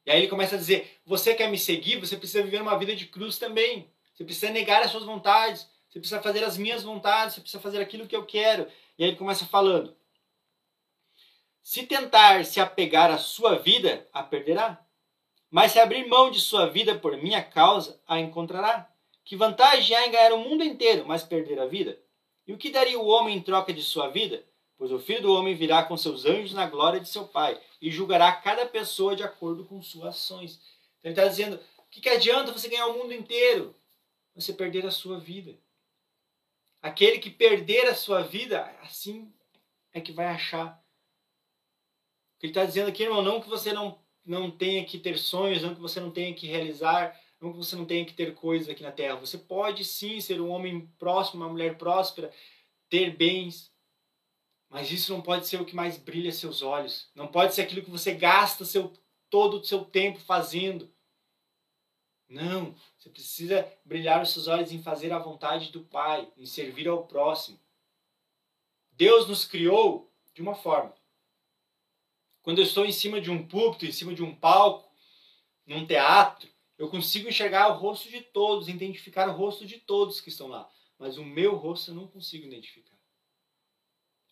E 0.04 0.10
aí 0.10 0.18
ele 0.18 0.28
começa 0.28 0.54
a 0.54 0.58
dizer: 0.58 1.00
você 1.04 1.34
quer 1.34 1.50
me 1.50 1.58
seguir, 1.58 1.98
você 1.98 2.16
precisa 2.16 2.42
viver 2.42 2.60
uma 2.60 2.78
vida 2.78 2.94
de 2.94 3.06
cruz 3.06 3.38
também. 3.38 3.90
Você 4.14 4.24
precisa 4.24 4.52
negar 4.52 4.82
as 4.82 4.90
suas 4.90 5.04
vontades, 5.04 5.68
você 5.88 5.98
precisa 5.98 6.20
fazer 6.20 6.44
as 6.44 6.56
minhas 6.56 6.82
vontades, 6.82 7.34
você 7.34 7.40
precisa 7.40 7.62
fazer 7.62 7.80
aquilo 7.80 8.06
que 8.06 8.16
eu 8.16 8.26
quero. 8.26 8.68
E 8.98 9.04
aí 9.04 9.10
ele 9.10 9.16
começa 9.16 9.46
falando: 9.46 9.96
se 11.62 11.86
tentar 11.86 12.44
se 12.44 12.60
apegar 12.60 13.10
à 13.10 13.18
sua 13.18 13.58
vida, 13.58 14.06
a 14.12 14.22
perderá. 14.22 14.84
Mas 15.50 15.72
se 15.72 15.78
abrir 15.78 16.06
mão 16.06 16.30
de 16.30 16.40
sua 16.40 16.66
vida 16.66 16.98
por 16.98 17.16
minha 17.16 17.42
causa, 17.42 18.00
a 18.06 18.20
encontrará. 18.20 18.90
Que 19.24 19.36
vantagem 19.36 19.96
há 19.96 20.06
em 20.06 20.10
ganhar 20.10 20.32
o 20.32 20.38
mundo 20.38 20.64
inteiro, 20.64 21.06
mas 21.06 21.22
perder 21.22 21.58
a 21.60 21.66
vida? 21.66 21.98
E 22.46 22.52
o 22.52 22.58
que 22.58 22.70
daria 22.70 22.98
o 22.98 23.06
homem 23.06 23.36
em 23.36 23.42
troca 23.42 23.72
de 23.72 23.82
sua 23.82 24.08
vida? 24.08 24.44
Pois 24.78 24.92
o 24.92 24.98
filho 24.98 25.22
do 25.22 25.32
homem 25.34 25.54
virá 25.54 25.82
com 25.82 25.96
seus 25.96 26.24
anjos 26.24 26.54
na 26.54 26.66
glória 26.66 27.00
de 27.00 27.08
seu 27.08 27.26
Pai 27.26 27.60
e 27.80 27.90
julgará 27.90 28.32
cada 28.32 28.64
pessoa 28.64 29.16
de 29.16 29.22
acordo 29.22 29.64
com 29.64 29.82
suas 29.82 30.14
ações. 30.14 30.60
Então 30.98 31.10
ele 31.10 31.20
está 31.20 31.26
dizendo: 31.26 31.56
o 31.56 31.90
que, 31.90 32.00
que 32.00 32.08
adianta 32.08 32.52
você 32.52 32.68
ganhar 32.68 32.86
o 32.86 32.98
mundo 32.98 33.12
inteiro? 33.12 33.74
Você 34.34 34.52
perder 34.52 34.86
a 34.86 34.90
sua 34.90 35.18
vida. 35.18 35.58
Aquele 36.80 37.18
que 37.18 37.28
perder 37.28 37.88
a 37.88 37.94
sua 37.94 38.22
vida, 38.22 38.64
assim 38.82 39.32
é 39.92 40.00
que 40.00 40.12
vai 40.12 40.26
achar. 40.26 40.80
O 42.36 42.40
que 42.40 42.46
ele 42.46 42.52
está 42.52 42.64
dizendo 42.64 42.88
aqui, 42.88 43.02
irmão, 43.02 43.20
não 43.20 43.40
que 43.40 43.48
você 43.48 43.72
não, 43.72 43.98
não 44.28 44.50
tenha 44.50 44.84
que 44.84 44.98
ter 44.98 45.18
sonhos, 45.18 45.62
não 45.62 45.74
que 45.74 45.80
você 45.80 45.98
não 45.98 46.10
tenha 46.10 46.34
que 46.34 46.46
realizar 46.46 47.18
não 47.40 47.52
que 47.52 47.58
você 47.58 47.76
não 47.76 47.84
tenha 47.84 48.04
que 48.04 48.14
ter 48.14 48.34
coisas 48.34 48.68
aqui 48.68 48.82
na 48.82 48.92
terra. 48.92 49.16
Você 49.16 49.38
pode 49.38 49.84
sim 49.84 50.20
ser 50.20 50.40
um 50.40 50.50
homem 50.50 50.86
próximo, 50.98 51.42
uma 51.42 51.50
mulher 51.50 51.78
próspera, 51.78 52.32
ter 52.88 53.16
bens, 53.16 53.72
mas 54.68 54.90
isso 54.90 55.12
não 55.12 55.22
pode 55.22 55.46
ser 55.46 55.60
o 55.60 55.64
que 55.64 55.74
mais 55.74 55.96
brilha 55.96 56.32
seus 56.32 56.62
olhos. 56.62 57.10
Não 57.14 57.28
pode 57.28 57.54
ser 57.54 57.62
aquilo 57.62 57.82
que 57.82 57.90
você 57.90 58.12
gasta 58.12 58.64
seu, 58.64 58.92
todo 59.30 59.58
o 59.58 59.64
seu 59.64 59.84
tempo 59.84 60.18
fazendo. 60.18 60.92
Não, 62.28 62.74
você 62.98 63.08
precisa 63.08 63.72
brilhar 63.84 64.20
os 64.20 64.32
seus 64.32 64.48
olhos 64.48 64.72
em 64.72 64.82
fazer 64.82 65.12
a 65.12 65.18
vontade 65.18 65.72
do 65.72 65.84
Pai, 65.84 66.30
em 66.36 66.44
servir 66.44 66.88
ao 66.88 67.06
próximo. 67.06 67.58
Deus 68.92 69.28
nos 69.28 69.44
criou 69.44 70.12
de 70.34 70.42
uma 70.42 70.54
forma. 70.54 70.94
Quando 72.48 72.60
eu 72.60 72.64
estou 72.64 72.86
em 72.86 72.92
cima 72.92 73.20
de 73.20 73.30
um 73.30 73.46
púlpito, 73.46 73.84
em 73.84 73.92
cima 73.92 74.14
de 74.14 74.22
um 74.22 74.34
palco, 74.34 74.90
num 75.66 75.86
teatro, 75.86 76.48
eu 76.78 76.88
consigo 76.88 77.28
enxergar 77.28 77.68
o 77.68 77.78
rosto 77.78 78.08
de 78.08 78.22
todos, 78.22 78.70
identificar 78.70 79.28
o 79.28 79.36
rosto 79.36 79.66
de 79.66 79.76
todos 79.76 80.18
que 80.18 80.30
estão 80.30 80.46
lá. 80.48 80.66
Mas 80.98 81.18
o 81.18 81.24
meu 81.26 81.56
rosto 81.56 81.90
eu 81.90 81.94
não 81.94 82.08
consigo 82.08 82.46
identificar. 82.46 82.96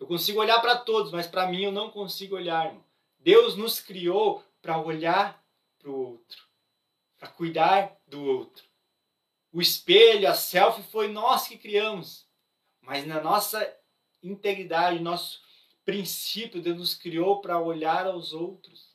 Eu 0.00 0.06
consigo 0.06 0.40
olhar 0.40 0.58
para 0.62 0.78
todos, 0.78 1.12
mas 1.12 1.26
para 1.26 1.46
mim 1.46 1.64
eu 1.64 1.70
não 1.70 1.90
consigo 1.90 2.36
olhar. 2.36 2.68
Irmão. 2.68 2.86
Deus 3.18 3.54
nos 3.54 3.80
criou 3.80 4.42
para 4.62 4.80
olhar 4.80 5.44
para 5.78 5.90
o 5.90 6.12
outro, 6.12 6.42
para 7.18 7.28
cuidar 7.28 8.00
do 8.06 8.24
outro. 8.24 8.64
O 9.52 9.60
espelho, 9.60 10.26
a 10.26 10.32
selfie 10.32 10.82
foi 10.84 11.08
nós 11.08 11.46
que 11.46 11.58
criamos. 11.58 12.26
Mas 12.80 13.06
na 13.06 13.20
nossa 13.20 13.76
integridade, 14.22 15.00
nosso 15.00 15.45
princípio, 15.86 16.60
Deus 16.60 16.76
nos 16.76 16.94
criou 16.94 17.40
para 17.40 17.60
olhar 17.60 18.06
aos 18.06 18.32
outros. 18.32 18.90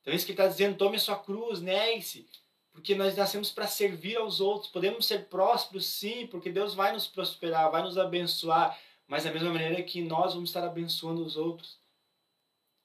Então 0.00 0.12
é 0.12 0.16
isso 0.16 0.26
que 0.26 0.32
ele 0.32 0.40
está 0.40 0.50
dizendo, 0.50 0.76
tome 0.76 0.96
a 0.96 1.00
sua 1.00 1.16
cruz, 1.16 1.62
negue-se, 1.62 2.28
porque 2.72 2.94
nós 2.94 3.16
nascemos 3.16 3.50
para 3.50 3.68
servir 3.68 4.16
aos 4.16 4.40
outros. 4.40 4.70
Podemos 4.70 5.06
ser 5.06 5.26
prósperos, 5.28 5.86
sim, 5.86 6.26
porque 6.26 6.50
Deus 6.50 6.74
vai 6.74 6.92
nos 6.92 7.06
prosperar, 7.06 7.70
vai 7.70 7.82
nos 7.82 7.96
abençoar, 7.96 8.78
mas 9.06 9.22
da 9.22 9.32
mesma 9.32 9.50
maneira 9.50 9.80
que 9.82 10.02
nós 10.02 10.34
vamos 10.34 10.50
estar 10.50 10.64
abençoando 10.64 11.24
os 11.24 11.36
outros. 11.36 11.78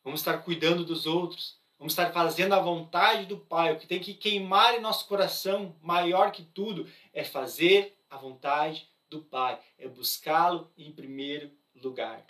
Vamos 0.04 0.22
estar 0.22 0.38
cuidando 0.38 0.86
dos 0.86 1.08
outros. 1.08 1.58
Vamos 1.78 1.94
estar 1.94 2.12
fazendo 2.14 2.54
a 2.54 2.60
vontade 2.60 3.26
do 3.26 3.38
Pai. 3.38 3.74
O 3.74 3.80
que 3.80 3.88
tem 3.88 4.00
que 4.00 4.14
queimar 4.14 4.76
em 4.76 4.82
nosso 4.82 5.08
coração, 5.08 5.76
maior 5.82 6.32
que 6.32 6.44
tudo, 6.44 6.88
é 7.14 7.24
fazer 7.24 7.98
a 8.10 8.18
vontade 8.18 8.88
do 9.10 9.22
Pai, 9.22 9.60
é 9.78 9.88
buscá-lo 9.88 10.72
em 10.78 10.92
primeiro 10.92 11.52
lugar 11.74 12.26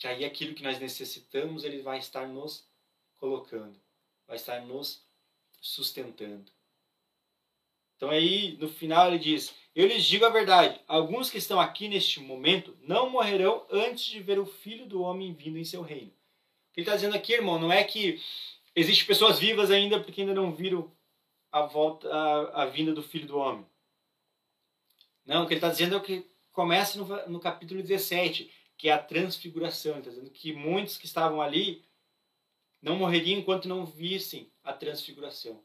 que 0.00 0.06
aí 0.06 0.24
aquilo 0.24 0.54
que 0.54 0.62
nós 0.62 0.80
necessitamos, 0.80 1.62
ele 1.62 1.82
vai 1.82 1.98
estar 1.98 2.26
nos 2.26 2.66
colocando, 3.18 3.78
vai 4.26 4.36
estar 4.36 4.58
nos 4.62 5.06
sustentando. 5.60 6.50
Então 7.96 8.08
aí, 8.08 8.56
no 8.56 8.66
final 8.66 9.08
ele 9.08 9.18
diz: 9.18 9.54
Eu 9.76 9.86
lhes 9.86 10.06
digo 10.06 10.24
a 10.24 10.30
verdade, 10.30 10.80
alguns 10.88 11.28
que 11.28 11.36
estão 11.36 11.60
aqui 11.60 11.86
neste 11.86 12.18
momento 12.18 12.74
não 12.80 13.10
morrerão 13.10 13.66
antes 13.70 14.06
de 14.06 14.20
ver 14.20 14.38
o 14.38 14.46
Filho 14.46 14.86
do 14.86 15.02
Homem 15.02 15.34
vindo 15.34 15.58
em 15.58 15.64
seu 15.64 15.82
reino. 15.82 16.08
O 16.08 16.72
que 16.72 16.80
ele 16.80 16.86
está 16.86 16.94
dizendo 16.96 17.14
aqui, 17.14 17.34
irmão, 17.34 17.58
não 17.58 17.70
é 17.70 17.84
que 17.84 18.18
existem 18.74 19.06
pessoas 19.06 19.38
vivas 19.38 19.70
ainda 19.70 20.00
porque 20.00 20.22
ainda 20.22 20.32
não 20.32 20.50
viram 20.50 20.90
a 21.52 21.60
volta, 21.60 22.10
a, 22.10 22.62
a 22.62 22.66
vinda 22.66 22.94
do 22.94 23.02
Filho 23.02 23.26
do 23.26 23.36
Homem. 23.36 23.66
Não, 25.26 25.44
o 25.44 25.46
que 25.46 25.52
ele 25.52 25.58
está 25.58 25.68
dizendo 25.68 25.94
é 25.94 25.98
o 25.98 26.02
que 26.02 26.24
começa 26.52 26.96
no, 26.96 27.28
no 27.28 27.38
capítulo 27.38 27.82
17 27.82 28.50
que 28.80 28.88
é 28.88 28.92
a 28.92 28.98
transfiguração. 28.98 29.98
Está 29.98 30.08
dizendo 30.08 30.30
que 30.30 30.54
muitos 30.54 30.96
que 30.96 31.04
estavam 31.04 31.42
ali 31.42 31.84
não 32.80 32.96
morreriam 32.96 33.38
enquanto 33.38 33.68
não 33.68 33.84
vissem 33.84 34.50
a 34.64 34.72
transfiguração. 34.72 35.62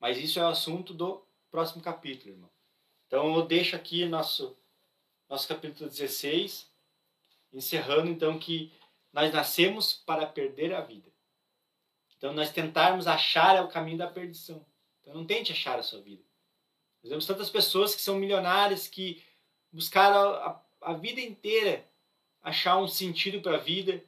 Mas 0.00 0.18
isso 0.18 0.40
é 0.40 0.42
o 0.42 0.48
assunto 0.48 0.92
do 0.92 1.24
próximo 1.52 1.80
capítulo, 1.80 2.34
irmão. 2.34 2.50
Então 3.06 3.36
eu 3.36 3.46
deixo 3.46 3.76
aqui 3.76 4.06
nosso, 4.06 4.58
nosso 5.28 5.46
capítulo 5.46 5.88
16, 5.88 6.68
encerrando 7.52 8.10
então 8.10 8.36
que 8.40 8.72
nós 9.12 9.32
nascemos 9.32 9.92
para 9.92 10.26
perder 10.26 10.74
a 10.74 10.80
vida. 10.80 11.12
Então 12.16 12.32
nós 12.32 12.50
tentarmos 12.50 13.06
achar 13.06 13.62
o 13.64 13.68
caminho 13.68 13.98
da 13.98 14.08
perdição. 14.08 14.66
Então 15.00 15.14
não 15.14 15.24
tente 15.24 15.52
achar 15.52 15.78
a 15.78 15.82
sua 15.84 16.00
vida. 16.00 16.24
Nós 17.04 17.10
vemos 17.10 17.24
tantas 17.26 17.50
pessoas 17.50 17.94
que 17.94 18.02
são 18.02 18.16
milionárias 18.16 18.88
que 18.88 19.22
buscaram 19.70 20.34
a, 20.34 20.60
a 20.80 20.92
vida 20.94 21.20
inteira 21.20 21.91
achar 22.42 22.78
um 22.78 22.88
sentido 22.88 23.40
para 23.40 23.56
a 23.56 23.60
vida 23.60 24.04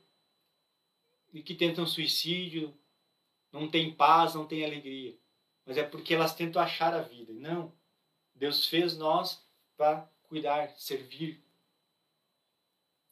e 1.33 1.43
que 1.43 1.55
tentam 1.55 1.87
suicídio, 1.87 2.77
não 3.53 3.71
tem 3.71 3.95
paz, 3.95 4.35
não 4.35 4.47
tem 4.47 4.65
alegria. 4.65 5.17
Mas 5.65 5.77
é 5.77 5.83
porque 5.83 6.15
elas 6.15 6.35
tentam 6.35 6.61
achar 6.61 6.93
a 6.93 7.03
vida. 7.03 7.33
Não. 7.33 7.73
Deus 8.35 8.67
fez 8.67 8.97
nós 8.97 9.43
para 9.77 10.09
cuidar, 10.25 10.69
servir. 10.77 11.43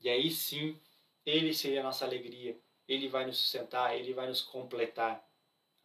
E 0.00 0.08
aí 0.08 0.30
sim, 0.30 0.78
Ele 1.24 1.54
seria 1.54 1.80
a 1.80 1.84
nossa 1.84 2.04
alegria. 2.04 2.58
Ele 2.88 3.08
vai 3.08 3.24
nos 3.24 3.38
sustentar, 3.38 3.96
Ele 3.96 4.12
vai 4.12 4.26
nos 4.26 4.42
completar. 4.42 5.24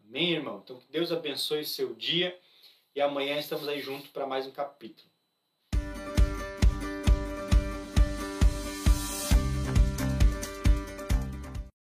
Amém, 0.04 0.32
irmão? 0.32 0.62
Então 0.63 0.80
que 0.80 0.91
Deus 0.91 1.12
abençoe 1.12 1.63
seu 1.63 1.93
dia 1.93 2.38
e 2.95 3.02
amanhã 3.02 3.38
estamos 3.38 3.67
aí 3.67 3.80
juntos 3.80 4.10
para 4.10 4.26
mais 4.26 4.47
um 4.47 4.52
capítulo. 4.52 5.10